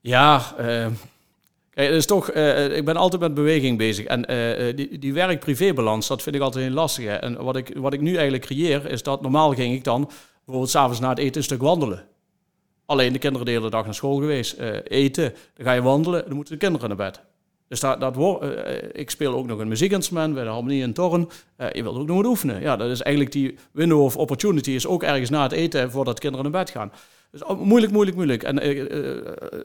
[0.00, 0.92] Ja, ehm,
[1.84, 4.04] het is toch, ik ben altijd met beweging bezig.
[4.04, 4.22] En
[4.76, 7.04] die, die werk-privé-balans, dat vind ik altijd heel lastig.
[7.04, 7.14] Hè.
[7.14, 10.10] En wat ik, wat ik nu eigenlijk creëer, is dat normaal ging ik dan
[10.44, 12.04] bijvoorbeeld s'avonds na het eten een stuk wandelen.
[12.86, 14.56] Alleen de kinderen de hele dag naar school geweest.
[14.84, 17.20] Eten, dan ga je wandelen, dan moeten de kinderen naar bed.
[17.68, 18.16] Dus dat,
[18.92, 21.28] ik speel ook nog een muziekinstrument bij de Harmonie in Torren.
[21.58, 22.60] Uh, je wilt ook nog wat oefenen.
[22.60, 26.18] Ja, dat is eigenlijk die window of opportunity is ook ergens na het eten voordat
[26.18, 26.92] kinderen naar bed gaan.
[27.38, 28.42] Dus oh, moeilijk, moeilijk, moeilijk.
[28.42, 28.66] En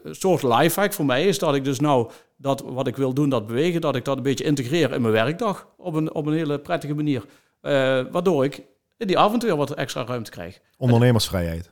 [0.08, 3.30] een soort lifehack voor mij is dat ik dus nou dat wat ik wil doen,
[3.30, 6.34] dat bewegen, dat ik dat een beetje integreer in mijn werkdag op een, op een
[6.34, 7.26] hele prettige manier.
[8.12, 8.64] waardoor ik
[8.98, 10.60] in die avond weer wat extra ruimte krijg.
[10.78, 11.72] Ondernemersvrijheid.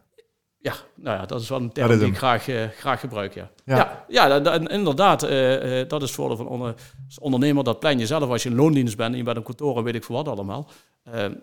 [0.62, 3.50] Ja, nou ja, dat is wel een term die ik graag, uh, graag gebruik, ja.
[3.66, 6.74] Ja, ja, ja inderdaad, uh, uh, dat is het voordeel van onder,
[7.20, 7.64] ondernemer.
[7.64, 9.84] Dat plan je zelf als je een loondienst bent en je bent een kantoor en
[9.84, 10.70] weet ik voor wat allemaal.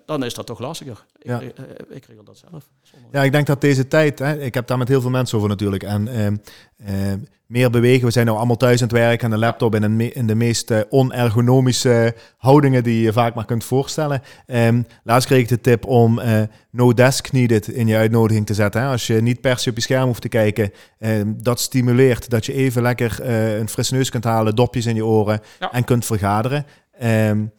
[0.07, 1.05] Dan is dat toch lastiger.
[1.19, 1.41] Ja.
[1.41, 1.55] Ik,
[1.89, 2.69] ik regel dat zelf.
[3.13, 5.49] Ja, ik denk dat deze tijd, hè, ik heb daar met heel veel mensen over
[5.49, 5.83] natuurlijk.
[5.83, 7.19] En ehm,
[7.49, 8.07] meer bewegen.
[8.07, 10.35] We zijn nu allemaal thuis aan het werken aan de laptop in, een in de
[10.35, 14.23] meest uh, onergonomische houdingen die je vaak maar kunt voorstellen.
[14.47, 18.55] Um, laatst kreeg ik de tip om uh, no desk needed in je uitnodiging te
[18.55, 18.81] zetten.
[18.81, 18.89] Hè.
[18.89, 22.47] Als je niet per se op je scherm hoeft te kijken, um, dat stimuleert dat
[22.47, 25.41] je even lekker een frisse neus kunt halen, dopjes in je oren
[25.71, 26.67] en kunt vergaderen.
[27.03, 27.53] Um,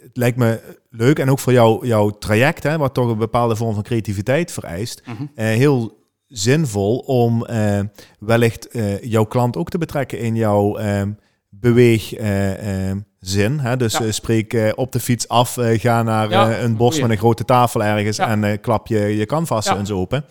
[0.00, 3.56] het lijkt me leuk en ook voor jou, jouw traject, hè, wat toch een bepaalde
[3.56, 5.30] vorm van creativiteit vereist, mm -hmm.
[5.34, 6.00] heel
[6.32, 7.80] zinvol om uh,
[8.18, 11.02] wellicht uh, jouw klant ook te betrekken in jouw uh,
[11.48, 13.58] beweegzin.
[13.58, 13.76] hè?
[13.76, 14.12] Dus ja.
[14.12, 18.16] spreek op de fiets af, ga naar ja, een bos met een grote tafel ergens
[18.16, 18.28] ja.
[18.28, 20.24] en klap je je canvas eens open.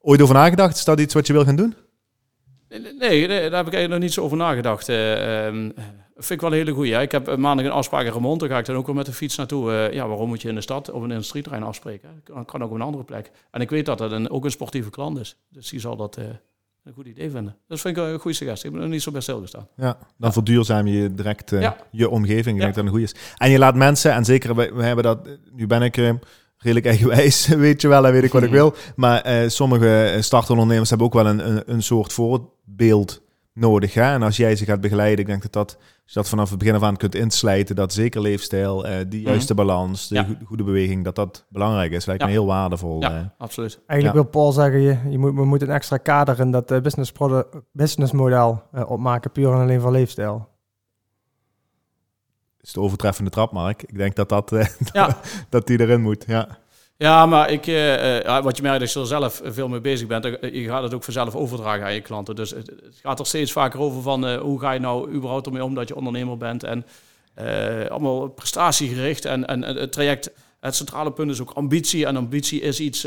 [0.00, 0.76] Ooit over nagedacht?
[0.76, 1.74] Is dat iets wat je wil gaan doen?
[2.68, 4.88] Nee, nee daar heb ik eigenlijk nog niet zo over nagedacht.
[4.88, 5.70] Ehm,
[6.14, 7.00] vind ik wel een hele goeie.
[7.00, 8.40] Ik heb maandag een afspraak in Remond.
[8.40, 9.70] Daar ga ik dan ook wel met de fiets naartoe.
[9.70, 12.20] Uh, ja, waarom moet je in de stad of een industrieterrein afspreken?
[12.24, 13.30] Kan, kan ook op een andere plek.
[13.50, 15.36] En ik weet dat dat een, ook een sportieve klant is.
[15.48, 16.24] Dus die zal dat uh,
[16.84, 17.56] een goed idee vinden.
[17.68, 18.68] Dat vind ik een goede suggestie.
[18.68, 19.68] Ik ben er niet zo bij stilgestaan.
[19.76, 20.32] Ja, dan ja.
[20.32, 21.76] verduurzaam je direct uh, ja.
[21.90, 22.56] je omgeving.
[22.56, 23.14] Ik denk dat een goede is.
[23.36, 25.96] En je laat mensen, en zeker, we, we hebben dat, nu ben ik
[26.56, 28.74] redelijk eigenwijs, weet je wel, en weet ik wat ik wil.
[28.96, 33.22] Maar sommige startondernemers hebben ook wel een, een, een soort voorbeeld
[33.54, 33.94] nodig.
[33.94, 34.12] Hè?
[34.12, 36.58] En als jij ze gaat begeleiden, ik denk dat dat, als je dat vanaf het
[36.58, 39.30] begin af aan kunt inslijten, dat zeker leefstijl, uh, die mhm.
[39.30, 42.04] juiste balans, de goede beweging, dat dat belangrijk is.
[42.04, 43.00] Lijkt me heel waardevol.
[43.00, 43.24] Ja, uh.
[43.38, 43.80] absoluut.
[43.86, 46.80] Eigenlijk wil Paul zeggen, je, je moet, we moeten een extra kader in dat uh,
[46.80, 47.12] business,
[47.72, 50.48] business model opmaken, puur en alleen voor leefstijl.
[52.60, 53.82] Is de overtreffende trap, Mark.
[53.82, 54.50] Ik denk dat, dat,
[55.48, 56.58] dat die erin moet, ja.
[57.04, 60.24] Ja, maar ik, uh, wat je merkt dat je er zelf veel mee bezig bent,
[60.40, 62.36] je gaat het ook vanzelf overdragen aan je klanten.
[62.36, 65.64] Dus het, gaat er steeds vaker over van uh, hoe ga je nou überhaupt ermee
[65.64, 66.62] om dat je ondernemer bent.
[66.62, 66.86] En
[67.40, 72.06] uh, allemaal prestatiegericht en, en het traject, het centrale punt is ook ambitie.
[72.06, 73.04] En ambitie is iets,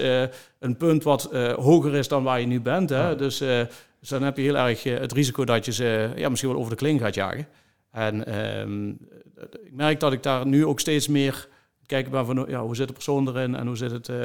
[0.59, 2.89] een punt wat hoger is dan waar je nu bent.
[2.89, 3.15] Hè?
[3.15, 6.59] Dus, dus, dan heb je heel erg het risico dat je ze ja, misschien wel
[6.59, 7.47] over de kling gaat jagen.
[7.91, 8.89] En ehm,
[9.65, 11.47] ik merk dat ik daar nu ook steeds meer
[11.87, 14.17] kijken maar van ja, hoe zit de persoon erin en hoe zit het uh,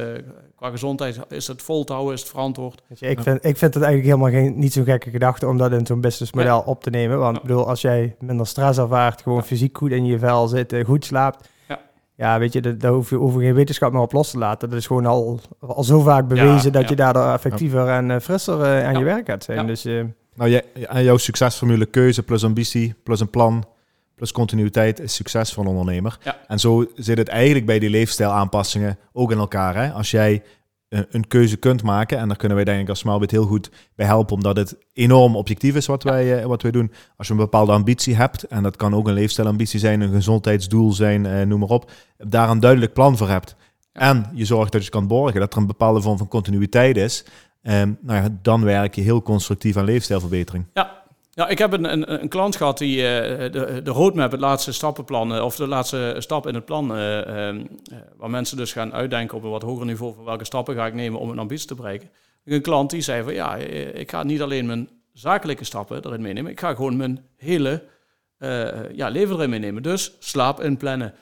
[0.57, 1.18] qua gezondheid.
[1.29, 2.83] Is het vol te houden, is het verantwoord?
[2.88, 5.72] Je, ik, vind, ik vind het eigenlijk helemaal geen, niet zo'n gekke gedachte om dat
[5.72, 6.64] in zo'n businessmodel ja.
[6.64, 7.18] op te nemen.
[7.18, 10.75] Want ik bedoel, als jij minder stress ervaart, gewoon fysiek goed in je vel zit,
[10.87, 11.48] goed slaapt.
[11.68, 11.81] Ja,
[12.14, 14.70] ja weet je, daar hoef je, je geen wetenschap meer op los te laten.
[14.70, 18.61] Dat is gewoon al, al zo vaak bewezen dat je daardoor effectiever en uh, frisser
[18.61, 19.66] uh, aan je werk gaat zijn.
[19.66, 19.85] Dus,
[20.35, 23.64] nou, jij, aan jouw succesformule keuze plus ambitie plus een plan
[24.14, 26.18] plus continuïteit is succes van een ondernemer.
[26.46, 29.77] En zo zit het eigenlijk bij die leefstijlaanpassingen ook in elkaar.
[29.77, 29.92] Hè?
[29.92, 30.42] Als jij
[30.88, 33.70] een, een, keuze kunt maken, en daar kunnen wij denk ik als Smallbit heel goed
[33.94, 36.92] bij helpen, omdat het enorm objectief is wat, wij, uh, wat wij doen.
[37.16, 40.92] Als je een bepaalde ambitie hebt, en dat kan ook een leefstijlambitie zijn, een gezondheidsdoel
[40.92, 43.57] zijn, uh, noem maar op, daar een duidelijk plan voor hebt.
[43.92, 47.25] En je zorgt dat je kan borgen, dat er een bepaalde vorm van continuïteit is.
[47.62, 50.64] Um, nou ja, dan werk je heel constructief aan leefstijlverbetering.
[50.75, 51.02] Ja,
[51.35, 54.73] ja, ik heb een, een, een klant gehad die uh, de, de roadmap, het laatste
[54.73, 57.68] stappenplan, uh, of de laatste stap in het plan, uh, um,
[58.16, 60.95] waar mensen dus gaan uitdenken op een wat hoger niveau van welke stappen ga ik
[60.95, 62.11] nemen om een ambitie te bereiken.
[62.45, 66.51] Een klant die zei van ja, ik ga niet alleen mijn zakelijke stappen erin meenemen,
[66.51, 67.83] ik ga gewoon mijn hele
[68.92, 69.83] ja, leven erin meenemen.
[69.83, 71.14] Dus slaap inplannen,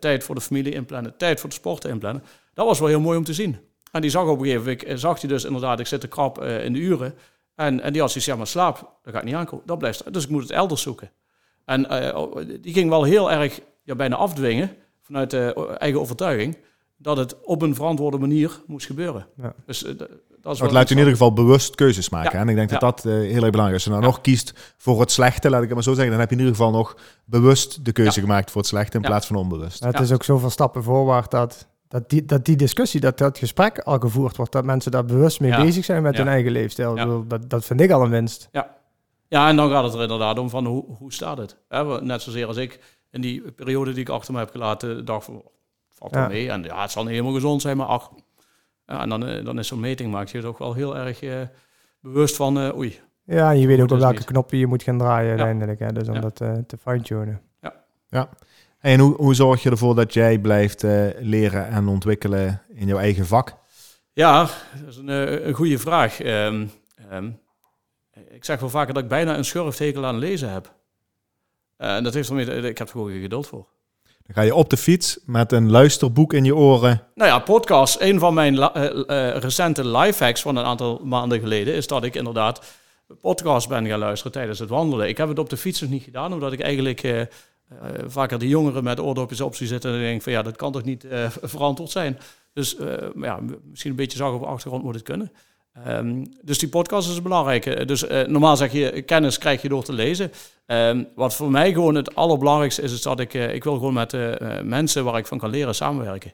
[0.00, 2.22] tijd voor de familie inplannen, tijd voor de sporten inplannen.
[2.54, 3.56] Dat was wel heel mooi om te zien.
[3.92, 6.42] En die zag op een gegeven moment, zag hij dus inderdaad, ik zit te krap
[6.42, 7.14] in de uren.
[7.56, 9.66] En, en die had zoiets, ja maar slaap, dat gaat niet aankomen.
[9.66, 11.10] Dat blijft, dus ik moet het elders zoeken.
[11.64, 16.56] En uh, die ging wel heel erg ja, bijna afdwingen, vanuit uh, eigen overtuiging.
[16.96, 19.26] dat het op een verantwoorde manier moest gebeuren.
[19.36, 19.54] Ja.
[19.66, 19.92] Dus, uh,
[20.40, 22.38] dat is het laat je in ieder geval bewust keuzes maken.
[22.38, 23.72] En ik denk dat dat uh, heel erg belangrijk is.
[23.72, 26.20] Als je dan nog kiest voor het slechte, laat ik het maar zo zeggen, dan
[26.20, 29.26] heb je in ieder geval nog bewust de keuze gemaakt voor het slechte in plaats
[29.26, 29.84] van onbewust.
[29.84, 33.78] het is ook zoveel stappen voorwaarts dat, dat, die, dat die discussie, dat dat gesprek
[33.78, 37.26] al gevoerd wordt, dat mensen daar bewust mee bezig zijn met hun eigen leefstijl.
[37.26, 38.48] Dat, dat vind ik al een winst.
[38.52, 38.76] Ja.
[39.28, 41.56] ja, en dan gaat het er inderdaad om van hoe, hoe staat het?
[42.02, 45.42] Net zozeer als ik in die periode die ik achter me heb gelaten, dacht van,
[45.88, 46.50] valt er mee.
[46.50, 48.10] En ja, het zal niet helemaal gezond zijn, maar ach.
[48.86, 51.34] Ja, en dan, eh, dan is zo'n meting, maakt je toch wel heel erg uh,
[52.00, 53.00] bewust van, uh, oei.
[53.24, 55.78] Ja, en je weet ook op welke knoppen je moet gaan draaien uiteindelijk.
[55.78, 57.40] Hè, dus om dat uh, te fine-tunen.
[57.60, 57.74] Ja.
[58.08, 58.28] ja.
[58.86, 60.82] En hoe, hoe zorg je ervoor dat jij blijft
[61.18, 63.56] leren en ontwikkelen in jouw eigen vak?
[64.12, 64.40] Ja,
[64.80, 65.08] dat is een,
[65.48, 66.24] een goede vraag.
[66.24, 66.70] Um,
[67.12, 67.38] um,
[68.30, 70.74] ik zeg wel vaker dat ik bijna een schurftekel aan lezen heb.
[71.76, 73.66] en dat heeft ermee, ik heb er gewoon geen geduld voor.
[74.02, 77.02] Dan ga je op de fiets met een luisterboek in je oren.
[77.14, 78.00] Nou ja, podcast.
[78.00, 82.14] Een van mijn uh, uh, recente lifehacks van een aantal maanden geleden is dat ik
[82.14, 82.62] inderdaad
[83.20, 85.08] podcast ben gaan luisteren tijdens het wandelen.
[85.08, 87.28] Ik heb het op de fiets nog niet gedaan, omdat ik eigenlijk
[88.06, 91.06] vaker de jongeren met oordopjes op zitten en denk van ja, dat kan toch niet
[91.42, 92.18] verantwoord zijn.
[92.52, 92.76] Dus
[93.20, 95.32] ja, misschien een beetje zag op de achtergrond moet het kunnen.
[95.72, 97.88] Ehm, dus die podcast is belangrijk.
[97.88, 100.32] Dus normaal zeg je, kennis krijg je door te lezen.
[100.66, 104.16] Um, wat voor mij gewoon het allerbelangrijkste is, is dat ik, ik wil gewoon met
[104.62, 106.32] mensen waar ik van kan leren samenwerken.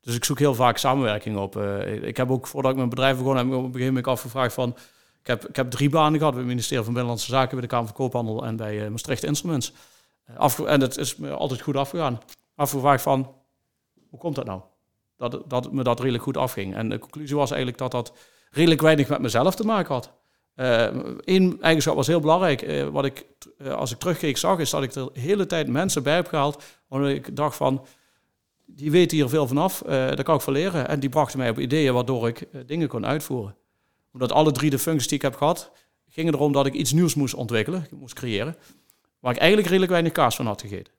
[0.00, 1.56] Dus ik zoek heel vaak samenwerking op.
[2.02, 4.54] ik heb ook, voordat ik mijn bedrijf begon, heb ik op een gegeven moment afgevraagd
[4.54, 4.76] van...
[5.20, 7.66] Ik heb, ik heb drie banen gehad bij het ministerie van Binnenlandse Zaken, bij de
[7.66, 9.72] Kamer van Koophandel en bij Maastricht Instruments.
[10.66, 12.20] En het is me altijd goed afgegaan.
[12.54, 13.34] Afgevraagd van,
[14.10, 14.60] hoe komt dat nou?
[15.16, 16.74] Dat, dat me dat redelijk goed afging.
[16.74, 18.12] En de conclusie was eigenlijk dat dat
[18.50, 20.12] redelijk weinig met mezelf te maken had.
[21.24, 22.62] Eén uh, eigenschap was heel belangrijk.
[22.62, 23.26] Uh, wat ik,
[23.68, 26.62] als ik terugkeek zag, is dat ik de hele tijd mensen bij heb gehaald.
[26.88, 27.86] Omdat ik dacht van,
[28.66, 30.88] die weten hier veel vanaf, daar kan ik van leren.
[30.88, 33.56] En die brachten mij op ideeën waardoor ik dingen kon uitvoeren.
[34.12, 35.70] Omdat alle drie de functies die ik heb gehad,
[36.08, 38.56] gingen erom dat ik iets nieuws moest ontwikkelen, moest creëren.
[39.20, 40.92] Waar ik eigenlijk redelijk weinig kaas van had gegeten.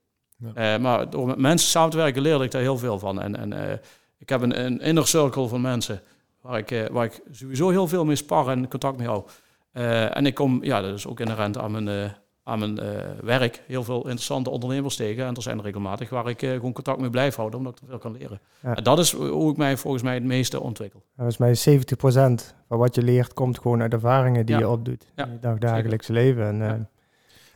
[0.55, 0.77] Ja.
[0.77, 3.21] maar door met mensen samen te werken leerde ik daar heel veel van.
[3.21, 3.81] En, en
[4.17, 6.01] ik heb een, een inner circle van mensen
[6.41, 9.23] waar ik, eh, waar ik sowieso heel veel mee spar en contact mee hou.
[9.71, 12.11] En ik kom, ja, dat is ook inherent aan mijn,
[12.43, 12.79] aan mijn
[13.21, 15.25] werk, heel veel interessante ondernemers tegen.
[15.25, 17.87] En er zijn er regelmatig waar ik gewoon contact mee blijf houden, omdat ik er
[17.87, 18.39] veel kan leren.
[18.61, 21.03] En dat is hoe ik mij volgens mij het meeste ontwikkel.
[21.15, 25.39] Volgens mij 70% van wat je leert komt gewoon uit ervaringen die je opdoet in
[25.41, 26.61] je dagelijkse leven.
[26.61, 26.89] En,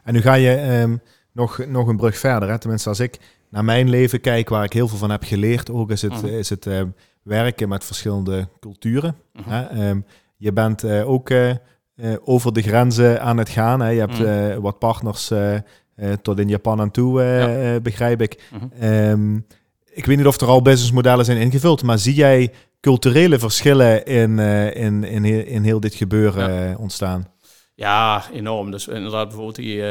[0.03, 2.57] en nu ga je um, nog, nog een brug verder, hè?
[2.57, 5.91] tenminste als ik naar mijn leven kijk, waar ik heel veel van heb geleerd, ook
[5.91, 6.25] is het, mhm.
[6.25, 6.81] is het uh,
[7.21, 9.15] werken met verschillende culturen.
[9.33, 9.49] Mhm.
[9.49, 9.63] hè?
[9.63, 9.99] Ehm,
[10.37, 11.51] je bent uh, ook uh,
[12.23, 13.79] over de grenzen aan het gaan.
[13.79, 13.89] Hè?
[13.89, 14.59] Je hebt mhm.
[14.59, 15.31] wat partners
[16.21, 17.79] tot in Japan aan toe, ja.
[17.79, 18.49] begrijp ik.
[18.81, 19.45] Um,
[19.93, 24.39] ik weet niet of er al businessmodellen zijn ingevuld, maar zie jij culturele verschillen in,
[24.39, 26.75] in, in, heel, in heel dit gebeuren ja.
[26.75, 27.32] ontstaan?
[27.73, 28.71] Ja, enorm.
[28.71, 29.83] Dus inderdaad, bijvoorbeeld die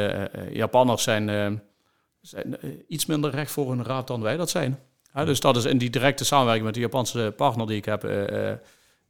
[0.51, 1.61] Japanners zijn
[2.23, 4.79] zijn iets minder recht voor hun raad dan wij dat zijn.
[5.13, 8.11] dus dat is in die directe samenwerking met de Japanse partner die ik heb, uh,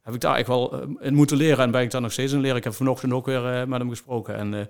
[0.02, 2.40] heb ik daar eigenlijk wel in moeten leren en ben ik daar nog steeds in
[2.40, 2.56] leren.
[2.56, 4.68] Ik heb vanochtend ook weer met hem gesproken en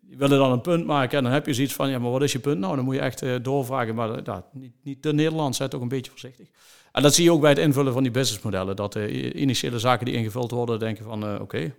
[0.00, 2.22] die willen dan een punt maken en dan heb je zoiets van, ja, maar wat
[2.22, 2.76] is je punt nou?
[2.76, 6.10] Dan moet je echt doorvragen, maar uh, niet, niet te Nederlands, zet ook een beetje
[6.10, 6.48] voorzichtig.
[6.92, 10.06] En dat zie je ook bij het invullen van die businessmodellen, dat de initiële zaken
[10.06, 11.74] die ingevuld worden, denken van, oké,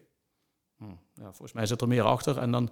[1.14, 2.70] ja, volgens mij zit er meer achter en dan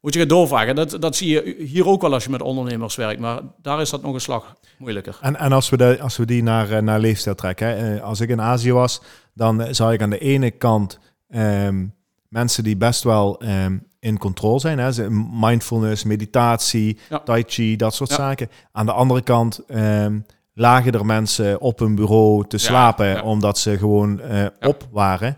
[0.00, 0.74] moet je gaan doorvragen.
[0.74, 3.90] Dat, dat zie je hier ook wel als je met ondernemers werkt, maar daar is
[3.90, 5.18] dat nog een slag moeilijker.
[5.20, 7.96] En, en als, we de, als we die naar, eh, naar leefstijl trekken, hè?
[7.96, 9.02] Eh, als ik in Azië was,
[9.34, 11.86] dan eh, zag ik aan de ene kant ehm,
[12.28, 14.78] mensen die best wel ehm, in controle zijn.
[14.78, 15.10] Hè?
[15.32, 18.48] Mindfulness, meditatie, tai chi, dat soort zaken.
[18.72, 23.78] Aan de andere kant um, lagen er mensen op hun bureau te slapen omdat ze
[23.78, 24.20] gewoon
[24.60, 25.36] op waren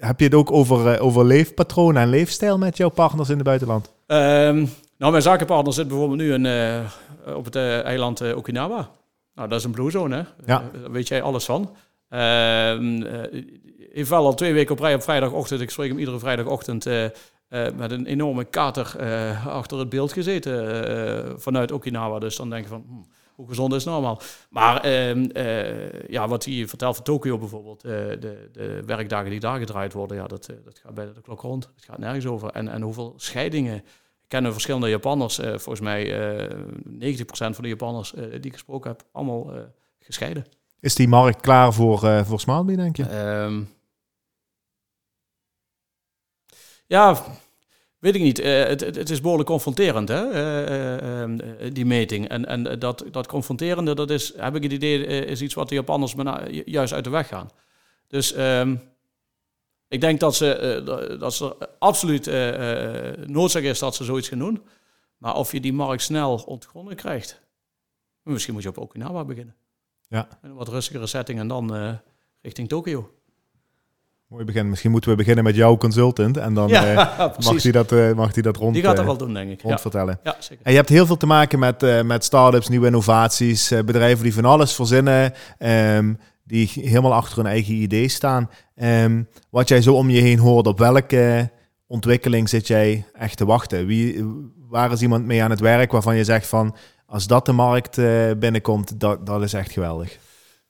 [0.00, 3.44] heb je het ook over, uh, over leefpatronen en leefstijl met jouw partners in het
[3.44, 3.92] buitenland?
[4.06, 8.90] Um, nou, mijn zakenpartner zit bijvoorbeeld nu in, uh, op het uh, eiland Okinawa.
[9.34, 10.22] Nou, dat is een blue zone, hè?
[10.52, 10.62] Ja.
[10.72, 11.76] daar weet jij alles van.
[12.10, 12.18] Uh,
[13.92, 15.60] heeft wel al twee weken op rij op vrijdagochtend.
[15.60, 16.84] Ik spreek hem iedere vrijdagochtend
[17.76, 18.96] met een enorme kater
[19.46, 22.18] achter het beeld gezeten vanuit Okinawa.
[22.18, 22.84] Dus dan denk je van...
[22.86, 23.06] Hmm,
[23.40, 24.20] hoe gezond is normaal?
[24.50, 29.40] Maar ehm, eh, ja, wat hij vertelt van Tokio bijvoorbeeld, uh, de, de, werkdagen die
[29.40, 31.70] daar gedraaid worden, ja, dat, eh, dat gaat bij de klok rond.
[31.74, 32.50] Het gaat nergens over.
[32.50, 33.76] En, en hoeveel scheidingen.
[33.76, 36.48] Ik ken verschillende Japanners, volgens mij
[36.84, 39.52] 90% van de Japanners die ik gesproken heb, allemaal
[39.98, 40.46] gescheiden.
[40.80, 43.18] Is die markt klaar voor, voor Smartbee, denk je?
[43.18, 43.68] Um,
[46.86, 47.24] ja,
[48.00, 48.36] Weet ik niet.
[48.42, 50.30] het, het, is behoorlijk confronterend, hè?
[50.30, 51.38] Ehm,
[51.72, 52.28] die meting.
[52.28, 55.78] En, en dat, dat confronterende, dat is, heb ik het idee, is iets wat die
[55.78, 56.14] Japanners
[56.64, 57.50] juist uit de weg gaan.
[58.06, 58.76] Dus ehm,
[59.88, 60.82] ik denk dat ze,
[61.18, 62.26] dat ze absoluut
[63.26, 64.62] noodzaak is dat ze zoiets gaan doen.
[65.16, 67.40] Maar of je die markt snel ontgronden krijgt,
[68.22, 69.56] misschien moet je op Okinawa beginnen.
[70.08, 70.28] Ja.
[70.42, 71.98] Een wat rustigere setting en dan
[72.40, 73.10] richting Tokio.
[74.30, 74.68] Mooi begin.
[74.68, 78.12] Misschien moeten we beginnen met jouw consultant en dan ja, uh, mag hij dat, uh,
[78.12, 79.62] mag dat rond Die gaat dat wel doen, denk ik.
[79.62, 80.20] Rond vertellen.
[80.22, 80.64] Ja, zeker.
[80.64, 84.44] En je hebt heel veel te maken met, met start-ups, nieuwe innovaties, bedrijven die van
[84.44, 88.50] alles verzinnen, um, die helemaal achter hun eigen idee staan.
[88.74, 91.50] Um, wat jij zo om je heen hoort, op welke
[91.86, 93.86] ontwikkeling zit jij echt te wachten?
[93.86, 94.24] Wie,
[94.68, 97.96] waar is iemand mee aan het werk waarvan je zegt van als dat de markt
[98.38, 100.18] binnenkomt, dat, dat is echt geweldig.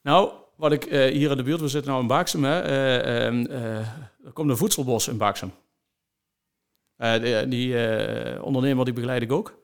[0.03, 3.77] Nou, wat ik uh, hier in de buurt, we zitten nou in Baaksem, hè, uh,
[4.25, 5.53] er komt een voedselbos in Baaksem.
[6.96, 7.75] die, die
[8.42, 9.59] ondernemer die begeleid ik ook.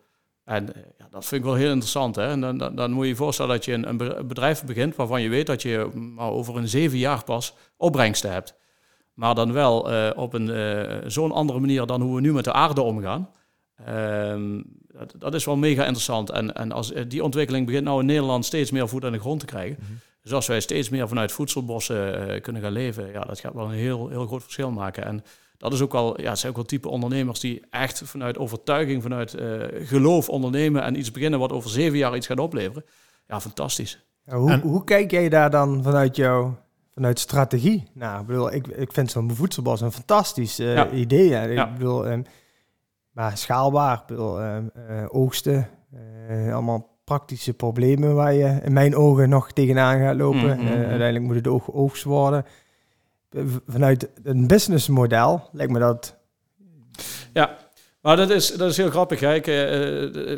[0.44, 2.16] En ja, dat vind ik wel heel interessant.
[2.16, 2.28] Hè?
[2.28, 5.28] En dan, dan, moet je je voorstellen dat je een, een, bedrijf begint waarvan je
[5.28, 8.54] weet dat je maar over een zeven jaar pas opbrengsten hebt.
[9.14, 9.80] Maar dan wel
[10.16, 10.40] op
[11.06, 13.30] zo'n andere manier dan hoe we nu met de aarde omgaan.
[13.84, 14.60] Ehm,
[15.18, 16.30] dat, is wel mega interessant.
[16.30, 19.18] En, en als, eh, die ontwikkeling begint nou in Nederland steeds meer voet aan de
[19.18, 19.76] grond te krijgen.
[19.80, 19.92] Mhm.
[20.26, 23.64] Dus als wij steeds meer vanuit voedselbossen uh, kunnen gaan leven, ja, dat gaat wel
[23.64, 25.04] een heel, heel groot verschil maken.
[25.04, 25.24] En
[25.58, 29.02] dat is ook wel, ja, het zijn ook wel type ondernemers die echt vanuit overtuiging,
[29.02, 32.84] vanuit uh, geloof ondernemen en iets beginnen wat over zeven jaar iets gaat opleveren.
[33.26, 34.06] Ja, fantastisch.
[34.24, 36.56] hoe, hoe kijk jij daar dan vanuit jouw
[36.94, 37.90] vanuit strategie?
[37.94, 40.60] Nou, ik bedoel, ik, ik vind zo'n voedselbos een fantastisch
[40.92, 41.28] idee.
[41.28, 41.42] Ja.
[41.42, 42.24] Ik bedoel, um,
[43.10, 44.02] maar schaalbaar.
[44.06, 44.58] Bedoel, uh,
[45.08, 45.68] oogsten,
[46.30, 50.58] uh, allemaal praktische problemen waar je in mijn ogen nog tegenaan gaat lopen.
[50.60, 52.44] Mm uiteindelijk moet het oog oogst worden.
[53.66, 56.16] Vanuit een businessmodel lijkt me dat...
[57.32, 57.58] Ja,
[58.00, 59.20] maar dat is, dat is heel grappig.
[59.20, 59.34] Hè?
[59.34, 59.46] Ik,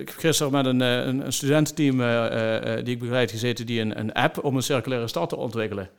[0.01, 1.97] ik heb gisteren met een, een, een studententeam
[2.85, 3.67] die ik begeleid gezeten...
[3.67, 5.91] die een, een app om een circulaire stad te ontwikkelen.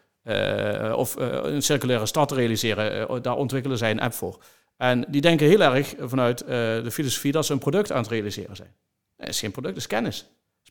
[0.96, 3.22] of een circulaire stad te realiseren.
[3.22, 4.38] daar ontwikkelen zij een app voor.
[4.78, 8.56] En die denken heel erg vanuit de filosofie dat ze een product aan het realiseren
[8.56, 8.74] zijn.
[9.18, 10.28] Het is geen product, het is kennis.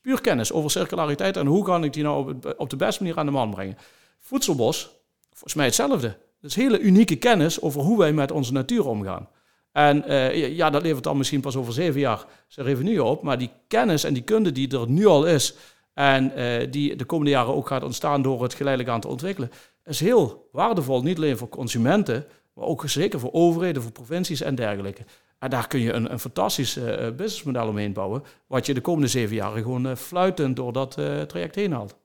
[0.09, 3.27] Puur kennis over circulariteit en hoe kan ik die nou op, de beste manier aan
[3.27, 3.79] de man brengen.
[4.19, 4.91] Voedselbos,
[5.31, 6.17] volgens mij hetzelfde.
[6.41, 9.29] Dat is hele unieke kennis over hoe wij met onze natuur omgaan.
[9.73, 13.23] En uh, ja, dat levert dan misschien pas over zeven jaar zijn revenue op.
[13.23, 15.55] Maar die kennis en die kunde die er nu al is...
[15.95, 19.51] en uh, die de komende jaren ook gaat ontstaan door het geleidelijk aan te ontwikkelen...
[19.85, 22.27] is heel waardevol, niet alleen voor consumenten
[22.59, 25.03] maar ook zeker voor overheden, voor provincies en dergelijke.
[25.39, 29.09] En daar kun je een, een fantastisch uh, businessmodel omheen bouwen, wat je de komende
[29.09, 30.93] zeven jaar gewoon uh, fluitend door dat
[31.27, 31.97] traject heen haalt.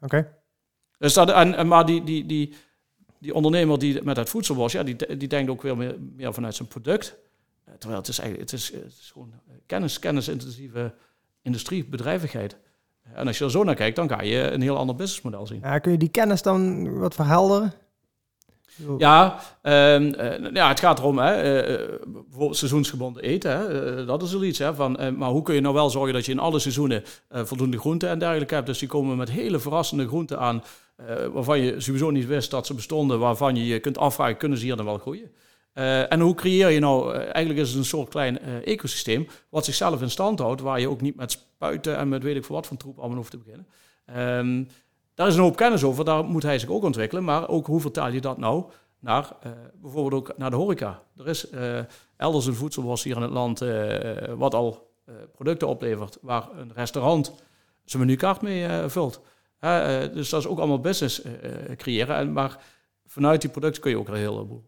[0.00, 0.34] Oké.
[0.98, 2.54] Dus dat, en, maar die, die, die,
[3.18, 6.34] die ondernemer die met het voedsel was, ja, die, die denkt ook weer meer, meer
[6.34, 7.16] vanuit zijn product.
[7.78, 9.32] terwijl het is eigenlijk het is, het is gewoon
[9.66, 10.94] kennis, kennisintensieve
[11.42, 12.56] industrie, bedrijvigheid.
[13.14, 15.60] En als je er zo naar kijkt, dan ga je een heel ander businessmodel zien.
[15.60, 17.72] Ja, kun je die kennis dan wat verhelderen?
[18.98, 20.14] Ja, um,
[20.54, 23.50] ja, het gaat erom, hè, uh, bijvoorbeeld seizoensgebonden eten.
[23.50, 24.58] Hè, dat is iets.
[24.58, 27.78] Hè, van, maar hoe kun je nou wel zorgen dat je in alle seizoenen voldoende
[27.78, 28.66] groenten en dergelijke hebt?
[28.66, 30.62] Dus die komen met hele verrassende groenten aan,
[31.32, 34.64] waarvan je sowieso niet wist dat ze bestonden, waarvan je je kunt afvragen, kunnen ze
[34.64, 35.30] hier dan wel groeien?
[36.08, 40.10] en hoe creëer je nou, eigenlijk is het een soort klein ecosysteem, wat zichzelf in
[40.10, 42.76] stand houdt, waar je ook niet met spuiten en met weet ik veel wat van
[42.76, 43.66] troep allemaal hoeft te beginnen.
[44.16, 44.68] Um,
[45.16, 47.24] daar is een hoop kennis over, daar moet hij zich ook ontwikkelen.
[47.24, 48.64] Maar ook hoe vertaal je dat nou
[48.98, 51.02] naar uh, bijvoorbeeld ook naar de horeca?
[51.16, 51.78] Er is uh,
[52.16, 54.00] elders een voedselbos hier in het land uh,
[54.36, 54.94] wat al
[55.32, 57.34] producten oplevert waar een restaurant
[57.84, 59.20] zijn menukaart mee vult.
[60.12, 61.22] dus dat is ook allemaal business
[61.76, 62.16] creëren.
[62.16, 62.58] En, maar
[63.06, 64.64] vanuit die producten kun je ook een heleboel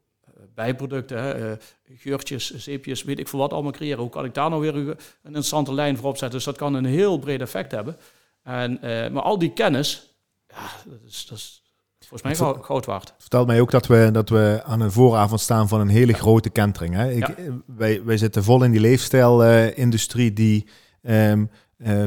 [0.55, 1.57] bijproducten, hè,
[1.95, 4.01] geurtjes, zeepjes, weet ik veel wat allemaal creëren.
[4.01, 6.37] Hoe kan ik daar nou weer een, interessante lijn voor opzetten?
[6.37, 7.97] Dus dat kan een heel breed effect hebben.
[8.43, 8.79] En,
[9.13, 10.08] maar al die kennis,
[10.59, 11.63] ja, dat is, dat is
[12.09, 13.15] volgens mij groot waard.
[13.19, 16.51] Vertelt mij ook dat we, dat we aan een vooravond staan van een hele grote
[16.51, 16.95] kentering.
[16.95, 17.11] Hè?
[17.11, 17.35] Ik,
[17.67, 20.67] wij, wij zitten vol in die leefstijlindustrie uh, die
[21.03, 22.05] um, uh,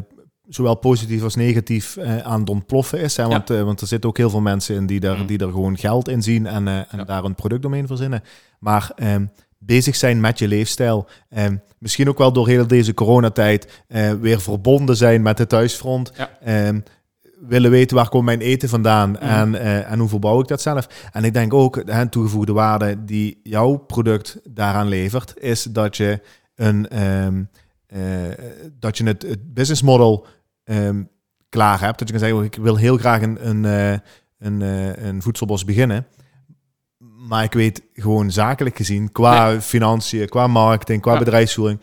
[0.48, 3.18] zowel positief als negatief uh, aan het ontploffen is.
[3.18, 3.28] Hè?
[3.28, 3.64] Want, ja.
[3.64, 5.26] want er zitten ook heel veel mensen in die daar, mm.
[5.26, 8.24] die er gewoon geld in zien en, en daar een product omheen verzinnen.
[8.60, 11.08] Maar um, bezig zijn met je leefstijl.
[11.30, 13.84] Um, misschien ook wel door heel deze coronatijd
[14.20, 16.12] weer verbonden zijn met het thuisfront.
[16.16, 16.82] Ja
[17.48, 19.16] willen weten waar komt mijn eten vandaan mm.
[19.16, 21.10] en, uh, en hoe verbouw ik dat zelf.
[21.12, 26.22] En ik denk ook, de toegevoegde waarde die jouw product daaraan levert, is dat je,
[26.56, 27.50] een, um,
[27.96, 28.00] uh,
[28.80, 30.28] dat je het, het business model
[30.64, 31.10] um,
[31.50, 32.00] klaar hebt.
[32.00, 33.98] Dat je kan zeggen, ik wil heel graag een, een, uh,
[34.40, 34.62] een,
[35.08, 36.08] een voedselbos beginnen.
[37.28, 41.80] Maar ik weet gewoon zakelijk gezien, qua financiën, qua marketing, qua bedrijfsvoering,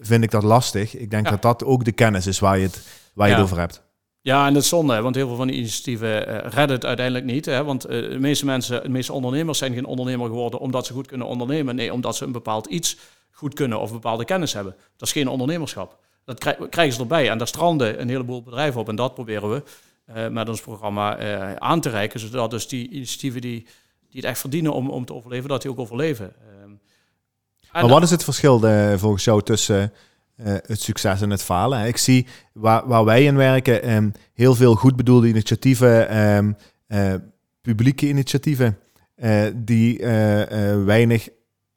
[0.00, 0.96] vind ik dat lastig.
[0.96, 2.82] Ik denk dat dat ook de kennis is waar je het,
[3.14, 3.88] waar je het over hebt.
[4.22, 7.26] Ja, en dat is zonde, want heel veel van die initiatieven uh, redden het uiteindelijk
[7.26, 7.46] niet.
[7.46, 7.64] Hè?
[7.64, 11.06] Want uh, de meeste mensen, de meeste ondernemers zijn geen ondernemer geworden omdat ze goed
[11.06, 11.74] kunnen ondernemen.
[11.74, 12.96] Nee, omdat ze een bepaald iets
[13.30, 14.74] goed kunnen of bepaalde kennis hebben.
[14.96, 15.98] Dat is geen ondernemerschap.
[16.24, 16.38] Dat
[16.70, 17.30] krijgen ze erbij.
[17.30, 18.88] En daar stranden een heleboel bedrijven op.
[18.88, 19.62] En dat proberen we
[20.14, 21.18] uh, met ons programma
[21.58, 22.20] aan te reiken.
[22.20, 23.62] Zodat dus die initiatieven die,
[24.10, 26.32] die het echt verdienen om, om te overleven, dat die ook overleven.
[26.62, 26.70] Ehm,
[27.72, 28.60] maar wat is het verschil
[28.98, 29.92] volgens jou tussen
[30.46, 31.86] uh, het succes en het falen.
[31.86, 36.56] Ik zie waar, wij in werken um, heel veel goed bedoelde initiatieven, um,
[36.88, 37.14] uh,
[37.60, 38.78] publieke initiatieven,
[39.16, 39.98] uh, die
[40.84, 41.28] weinig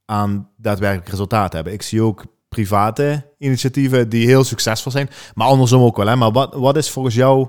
[0.06, 1.74] aan daadwerkelijk resultaat hebben.
[1.74, 6.08] Ik zie ook private initiatieven die heel succesvol zijn, maar andersom ook wel.
[6.08, 6.16] Hè?
[6.16, 7.48] Maar wat, wat is volgens jou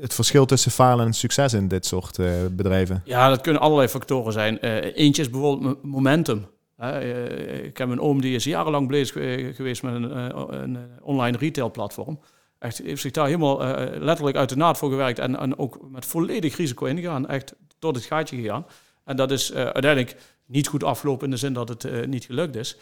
[0.00, 2.18] het verschil tussen falen en succes in dit soort
[2.50, 3.02] bedrijven?
[3.04, 4.58] Ja, dat kunnen allerlei factoren zijn.
[4.58, 6.46] eentje is bijvoorbeeld momentum.
[6.80, 9.12] Uh, ik heb een oom die is jarenlang bezig
[9.56, 10.18] geweest met een,
[10.62, 12.20] een online retail platform.
[12.58, 13.58] Echt heeft zich daar helemaal
[13.98, 17.28] letterlijk uit de naad voor gewerkt en, en ook met volledig risico ingegaan.
[17.28, 18.66] Echt tot het gaatje gegaan.
[19.04, 20.16] En dat is uiteindelijk
[20.46, 22.78] niet goed afgelopen in de zin dat het niet gelukt is.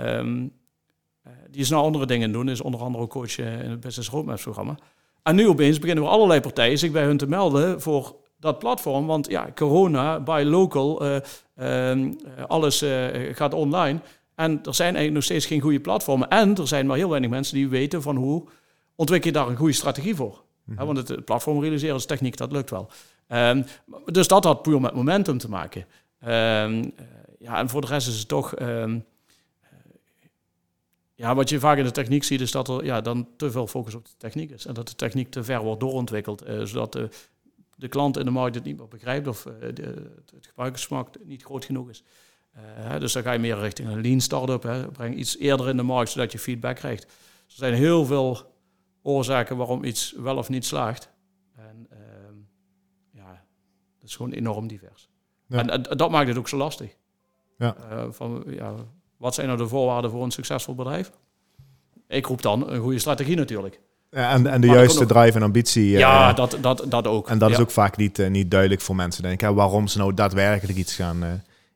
[0.00, 0.52] Um,
[1.50, 4.78] die is nou andere dingen doen, is onder andere coach in het Business Roadmaps programma.
[5.22, 9.06] En nu opeens beginnen we allerlei partijen zich bij hun te melden voor dat platform.
[9.06, 11.16] Want ja, corona, buy local, uh,
[11.56, 12.12] uh,
[12.46, 14.00] alles uh, gaat online.
[14.34, 16.28] En er zijn eigenlijk nog steeds geen goede platformen.
[16.28, 18.44] En er zijn maar heel weinig mensen die weten van hoe
[18.94, 20.44] ontwikkel je daar een goede strategie voor.
[20.64, 22.90] Mm want het, platform realiseren als techniek, dat lukt wel.
[23.28, 23.64] Um,
[24.04, 25.80] dus dat had puur met momentum te maken.
[26.24, 26.92] Um,
[27.38, 28.54] ja, en voor de rest is het toch...
[31.14, 33.66] Ja, wat je vaak in de techniek ziet, is dat er ja, dan te veel
[33.66, 34.66] focus op de techniek is.
[34.66, 37.08] En dat de techniek te ver wordt doorontwikkeld, zodat de
[37.76, 41.42] de klant in de markt het niet meer begrijpt of uh, de, het gebruikersgemak niet
[41.42, 42.04] groot genoeg is.
[42.56, 44.90] Uh, dus dan ga je meer richting een lean startup.
[44.92, 47.04] Breng iets eerder in de markt zodat je feedback krijgt.
[47.04, 47.10] er
[47.46, 48.54] zijn heel veel
[49.02, 51.10] oorzaken waarom iets wel of niet slaagt.
[51.56, 51.98] En uh,
[53.10, 53.44] ja,
[53.98, 55.08] dat is gewoon enorm divers.
[55.48, 56.96] En, en, dat maakt het ook zo lastig.
[57.58, 57.76] Ja.
[57.90, 58.74] Uh, van, ja,
[59.16, 61.10] wat zijn nou de voorwaarden voor een succesvol bedrijf?
[62.06, 63.80] Ik roep dan een goede strategie natuurlijk.
[64.16, 65.90] En, en de juiste drive en ambitie.
[65.90, 67.28] Ja, uh, dat, dat, dat ook.
[67.28, 69.48] En dat is ook vaak niet, uh, niet duidelijk voor mensen, denk ik.
[69.48, 71.22] Waarom ze nou daadwerkelijk iets gaan.
[71.22, 71.28] Uh,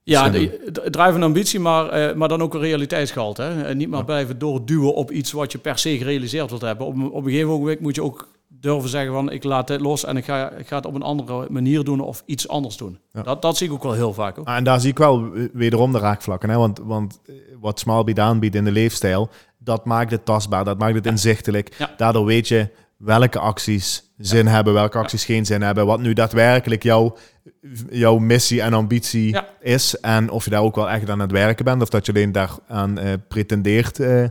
[0.03, 3.43] ja, de, drive en ambitie, maar, maar dan ook een realiteitsgehalte.
[3.43, 3.63] Hè?
[3.63, 6.87] En niet maar blijven doorduwen op iets wat je per se gerealiseerd wilt hebben.
[6.87, 8.29] Op, op een gegeven moment moet je ook
[8.61, 11.03] durven zeggen van ik laat het los en ik ga, ik ga het op een
[11.03, 12.99] andere manier doen of iets anders doen.
[13.13, 14.37] Dat, dat zie ik ook wel heel vaak.
[14.37, 14.45] Hoor.
[14.45, 16.51] Ah, en daar zie ik wel wederom de raakvlakken.
[16.51, 16.57] Hè?
[16.57, 17.21] Want, want
[17.61, 21.89] wat Smallbeat aanbiedt in de leefstijl, dat maakt het tastbaar, dat maakt het inzichtelijk.
[21.97, 25.87] Daardoor weet je welke acties zin hebben, welke acties geen zin hebben.
[25.87, 27.17] Wat nu daadwerkelijk jouw,
[27.91, 30.01] jouw missie en ambitie is.
[30.01, 32.33] En of je daar ook wel echt aan het werken bent, of dat je alleen
[32.33, 34.25] daaraan uh, pretendeert uh,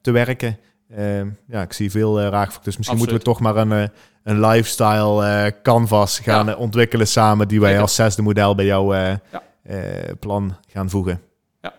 [0.00, 0.58] te werken.
[0.90, 2.64] Uh, ja, ik zie veel uh, raakvlak.
[2.64, 3.90] Dus misschien moeten we toch maar een,
[4.22, 9.18] een lifestyle canvas gaan ontwikkelen samen, die wij als zesde model bij jouw
[10.20, 11.20] plan gaan voegen.
[11.60, 11.74] Ja.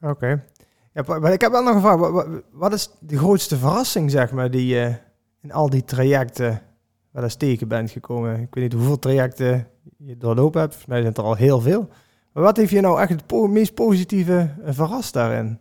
[0.00, 0.44] Oké.
[0.92, 1.96] Ja, maar ik heb wel nog een vraag.
[1.96, 4.94] Wat, wat, is de grootste verrassing, zeg maar, die je
[5.42, 6.62] in al die trajecten
[7.10, 8.40] wel eens tegen bent gekomen?
[8.40, 10.72] Ik weet niet hoeveel trajecten je doorlopen hebt.
[10.72, 11.88] Volgens mij zijn het er al heel veel.
[12.32, 15.60] Maar wat heeft je nou echt het meest positieve verrast daarin?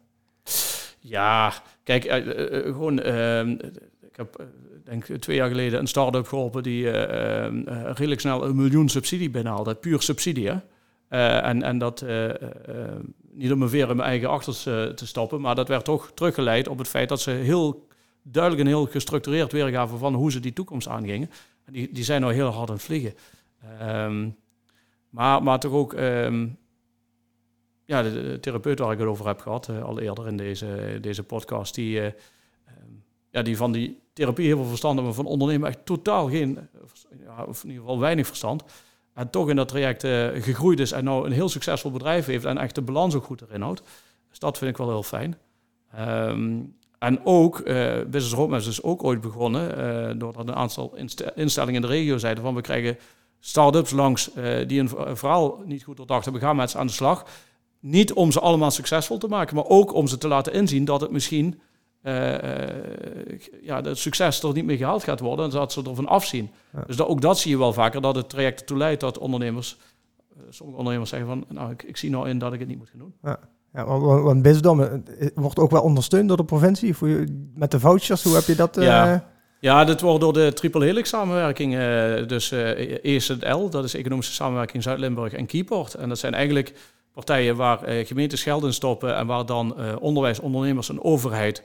[1.00, 3.00] Ja, kijk, uh, uh, gewoon...
[3.00, 3.50] Ehm,
[4.10, 4.46] ik heb
[4.84, 9.76] denk twee jaar geleden een start-up geholpen die ehm, redelijk snel een miljoen subsidie binnenhaalde.
[9.76, 10.58] Puur subsidie, hè?
[11.40, 12.06] en, en dat
[13.32, 16.68] niet om mijn veer in mijn eigen achters te stappen, maar dat werd toch teruggeleid
[16.68, 17.88] op het feit dat ze heel
[18.22, 21.30] duidelijk en heel gestructureerd weergaven van hoe ze die toekomst aangingen.
[21.66, 23.14] En die, die zijn nou heel hard aan het vliegen.
[23.82, 24.36] Um,
[25.10, 25.94] maar, maar toch ook
[27.86, 31.24] ja, de, therapeut waar ik het over heb gehad, uh, al eerder in deze, deze
[31.24, 35.32] podcast, die, uh, um, ja, die van die therapie heel veel verstand hebben, maar van
[35.32, 36.60] ondernemen echt totaal geen,
[37.26, 38.64] ja, of in ieder geval weinig verstand
[39.14, 40.02] en toch in dat traject
[40.44, 43.42] gegroeid is en nou een heel succesvol bedrijf heeft en echt de balans ook goed
[43.42, 43.82] erin houdt.
[44.30, 45.38] Dus dat vind ik wel heel fijn.
[46.00, 47.66] Um, en ook, uh,
[48.08, 50.96] Business Roadmaps is ook ooit begonnen, uh, doordat een aantal
[51.36, 52.98] instellingen in de regio zeiden van we krijgen
[53.40, 54.30] start-ups langs
[54.68, 57.26] die een verhaal niet goed doordacht hebben, gaan met ze aan de slag.
[57.86, 61.02] Niet om ze allemaal succesvol te maken, maar ook om ze te laten inzien dat
[61.02, 61.60] het misschien
[62.04, 62.38] uh,
[63.62, 66.52] ja, het succes er niet meer gehaald gaat worden en dat ze ervan afzien.
[66.88, 69.78] Dus dat, ook dat zie je wel vaker, dat het traject ertoe leidt dat ondernemers,
[70.38, 72.78] uh, sommige ondernemers zeggen van, nou, ik, ik, zie nou in dat ik het niet
[72.78, 73.14] moet gaan doen.
[73.22, 73.40] Ja.
[73.74, 77.26] Ja, want, want wordt ook wel ondersteund door de provincie voor,
[77.56, 78.24] met de vouchers.
[78.24, 78.76] Hoe heb je dat?
[78.76, 79.32] Ja.
[79.60, 84.34] Ja, dit wordt door de Triple Helix samenwerking, uh, dus uh, ESL, dat is Economische
[84.34, 85.94] Samenwerking Zuid-Limburg en Keyport.
[85.94, 86.74] En dat zijn eigenlijk
[87.14, 91.64] partijen waar uh, gemeentes geld in stoppen en waar dan onderwijs, ondernemers en overheid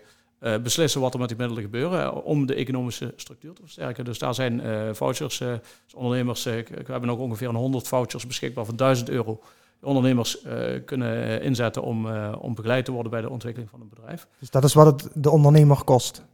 [0.63, 4.05] beslissen wat er met die middelen gebeuren om de economische structuur te versterken.
[4.05, 4.63] Dus daar zijn
[4.97, 9.41] vouchers, dus ondernemers, we hebben nog ongeveer een 100 vouchers beschikbaar van 1000 euro
[9.83, 10.53] ondernemers uh,
[10.85, 14.27] kunnen inzetten om, uh, om begeleid te worden bij de ontwikkeling van een bedrijf.
[14.39, 16.25] Dus dat is wat het de ondernemer kost?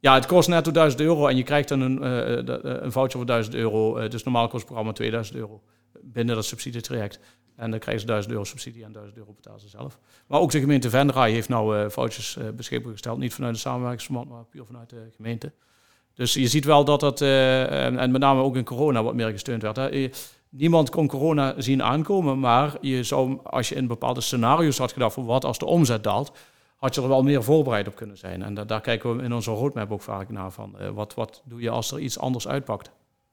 [0.00, 3.26] Ja, het kost netto 1000 euro en je krijgt dan een, uh, een voucher voor
[3.26, 4.08] 1000 euro.
[4.08, 5.62] dus normaal kost het programma 2000 euro
[6.02, 7.20] binnen dat subsidietraject.
[7.56, 9.98] En dan krijgen ze 1000 euro subsidie en 1000 euro betalen ze zelf.
[10.26, 13.18] Maar ook de gemeente Venray heeft nou vouchers beschikbaar gesteld.
[13.18, 15.52] Niet vanuit de samenwerkingsverband, maar puur vanuit de gemeente.
[16.14, 19.62] Dus je ziet wel dat dat, en met name ook in corona, wat meer gesteund
[19.62, 19.76] werd.
[19.76, 20.10] Hè
[20.56, 25.14] niemand kon corona zien aankomen, maar je zou, als je in bepaalde scenario's had gedacht
[25.14, 26.32] van wat als de omzet daalt,
[26.76, 28.42] had je er wel meer voorbereid op kunnen zijn.
[28.42, 31.60] En daar kijken we in onze roadmap ook vaak naar van uh, wat, wat doe
[31.60, 32.90] je als er iets anders uitpakt.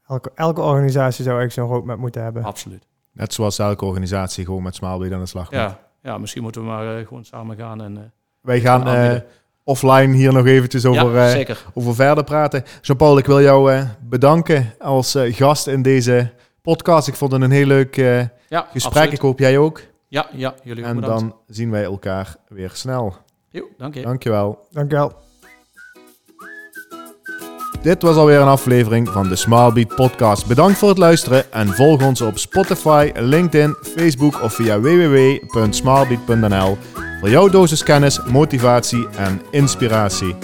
[0.07, 2.43] Elke, elke organisatie zou eigenlijk zo'n roadmap moeten hebben.
[2.43, 2.88] Absoluut.
[3.14, 6.68] Net zoals elke organisatie gewoon met Smaalbeet aan de slag Ja, ja, misschien moeten we
[6.68, 7.82] maar uh, gewoon samen gaan.
[7.82, 7.99] En, uh,
[8.41, 9.22] Wij gaan
[9.64, 12.64] offline hier nog eventjes over, ja, over verder praten.
[12.82, 16.32] Jean-Paul, ik wil jou bedanken als gast in deze
[16.62, 17.07] podcast.
[17.07, 19.12] Ik vond het een heel leuk uh, ja, gesprek.
[19.12, 19.82] Ik hoop jij ook.
[20.07, 23.16] Ja, ja jullie ook En dan zien wij elkaar weer snel.
[23.49, 24.01] Jo, dank je.
[24.01, 24.68] Dankjewel.
[24.72, 25.14] Dankjewel.
[27.82, 30.47] Dit was alweer een aflevering van de Smallbeat podcast.
[30.47, 36.77] Bedankt voor het luisteren en volg ons op Spotify, LinkedIn, Facebook of via www.smallbeat.nl
[37.19, 40.36] voor jouw dosis kennis, motivatie en inspiratie.